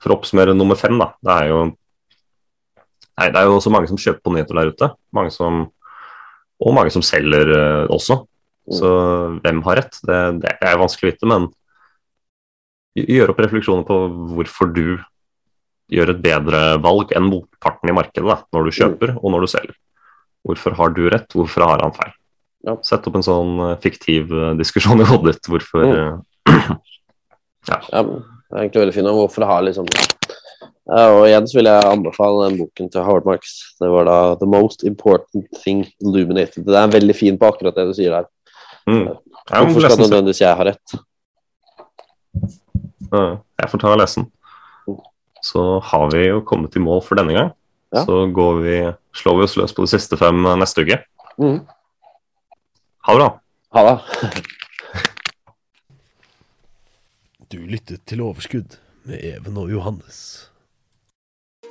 for 0.00 0.12
å 0.12 0.18
oppsummere 0.18 0.56
nummer 0.56 0.78
fem, 0.78 0.96
da. 1.00 1.12
Det 1.20 1.36
er 1.36 1.52
jo 1.52 1.60
nei, 1.70 3.28
det 3.28 3.36
er 3.36 3.48
jo 3.48 3.58
også 3.58 3.72
mange 3.72 3.90
som 3.90 4.00
kjøper 4.00 4.24
på 4.24 4.34
nyheter 4.34 4.56
der 4.56 4.72
ute. 4.72 4.90
Mange 5.16 5.32
som, 5.34 5.66
og 6.60 6.76
mange 6.76 6.92
som 6.94 7.04
selger 7.04 7.52
uh, 7.54 7.84
også. 7.92 8.22
Så 8.70 8.90
hvem 9.42 9.62
har 9.66 9.80
rett? 9.80 9.96
Det, 10.06 10.18
det 10.44 10.52
er 10.62 10.78
vanskelig 10.78 11.08
å 11.08 11.12
vite, 11.12 11.30
men 11.30 11.48
gjør 12.94 13.32
opp 13.32 13.42
refleksjoner 13.42 13.86
på 13.86 13.98
hvorfor 14.34 14.70
du 14.74 14.98
gjør 15.90 16.12
et 16.12 16.22
bedre 16.22 16.62
valg 16.82 17.12
enn 17.16 17.26
motparten 17.26 17.90
i 17.90 17.94
markedet 17.94 18.28
da, 18.28 18.38
når 18.54 18.66
du 18.66 18.76
kjøper 18.78 19.14
og 19.18 19.34
når 19.34 19.46
du 19.46 19.50
selger. 19.50 19.76
Hvorfor 20.46 20.76
har 20.78 20.94
du 20.96 21.02
rett, 21.12 21.36
hvorfor 21.36 21.66
har 21.66 21.82
han 21.84 21.94
feil? 21.96 22.14
Ja. 22.66 22.76
Sett 22.84 23.06
opp 23.08 23.16
en 23.16 23.24
sånn 23.24 23.54
uh, 23.60 23.76
fiktiv 23.80 24.32
uh, 24.32 24.52
diskusjon 24.58 25.00
i 25.00 25.08
hodet 25.08 25.36
ditt. 25.36 25.48
Hvorfor 25.50 25.84
mm. 25.84 26.20
uh, 26.50 26.76
ja. 27.70 27.78
ja. 27.90 28.02
Det 28.04 28.56
er 28.56 28.64
egentlig 28.64 28.84
veldig 28.84 28.96
fint. 28.96 29.12
Hvorfor 29.16 29.44
det 29.44 29.50
har 29.50 29.64
liksom 29.64 29.88
ja, 30.90 31.04
Og 31.14 31.24
igjen 31.28 31.46
så 31.48 31.60
vil 31.60 31.70
jeg 31.70 31.86
anbefale 31.86 32.48
den 32.48 32.58
boken 32.60 32.90
til 32.92 33.06
Howard 33.06 33.28
Marks. 33.28 33.54
Det 33.80 33.90
var 33.92 34.08
da 34.08 34.18
'The 34.36 34.48
Most 34.50 34.84
Important 34.84 35.46
Thing 35.62 35.84
Illuminated'. 36.02 36.66
Det 36.66 36.80
er 36.80 36.94
veldig 36.96 37.16
fin 37.16 37.38
på 37.38 37.48
akkurat 37.48 37.76
det 37.78 37.86
du 37.90 37.94
sier 37.96 38.16
der. 38.16 38.28
Mm. 38.88 39.08
Hvorfor 39.50 39.84
skal 39.84 40.02
nødvendigvis 40.04 40.40
jeg 40.40 40.56
ha 40.56 40.66
rett? 40.70 40.94
Jeg 43.10 43.70
får 43.70 43.82
ta 43.82 43.92
og 43.92 44.00
lese 44.00 44.20
den. 44.20 44.30
Så 45.42 45.64
har 45.84 46.10
vi 46.12 46.26
jo 46.28 46.42
kommet 46.46 46.76
i 46.76 46.82
mål 46.82 47.02
for 47.04 47.18
denne 47.18 47.34
gang. 47.36 47.52
Ja. 47.94 48.04
Så 48.04 48.26
vi, 48.60 48.76
slår 49.16 49.38
vi 49.38 49.46
oss 49.48 49.56
løs 49.58 49.74
på 49.74 49.84
de 49.86 49.90
siste 49.90 50.16
fem 50.20 50.44
neste 50.60 50.84
uke. 50.84 51.00
Mm. 51.40 51.60
Ha 53.06 53.14
det 53.16 53.20
bra. 53.22 53.30
Ha 53.74 53.86
det. 53.88 53.96
du 57.50 57.58
lyttet 57.66 58.04
til 58.06 58.20
Overskudd 58.22 58.78
med 59.04 59.18
Even 59.24 59.56
og 59.56 59.72
Johannes. 59.72 60.50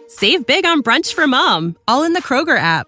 Save 0.09 0.43
big 0.47 0.65
on 0.65 0.81
brunch 0.83 1.13
for 1.15 1.27
mom, 1.27 1.77
all 1.87 2.03
in 2.03 2.13
the 2.13 2.21
Kroger 2.21 2.57
app. 2.57 2.87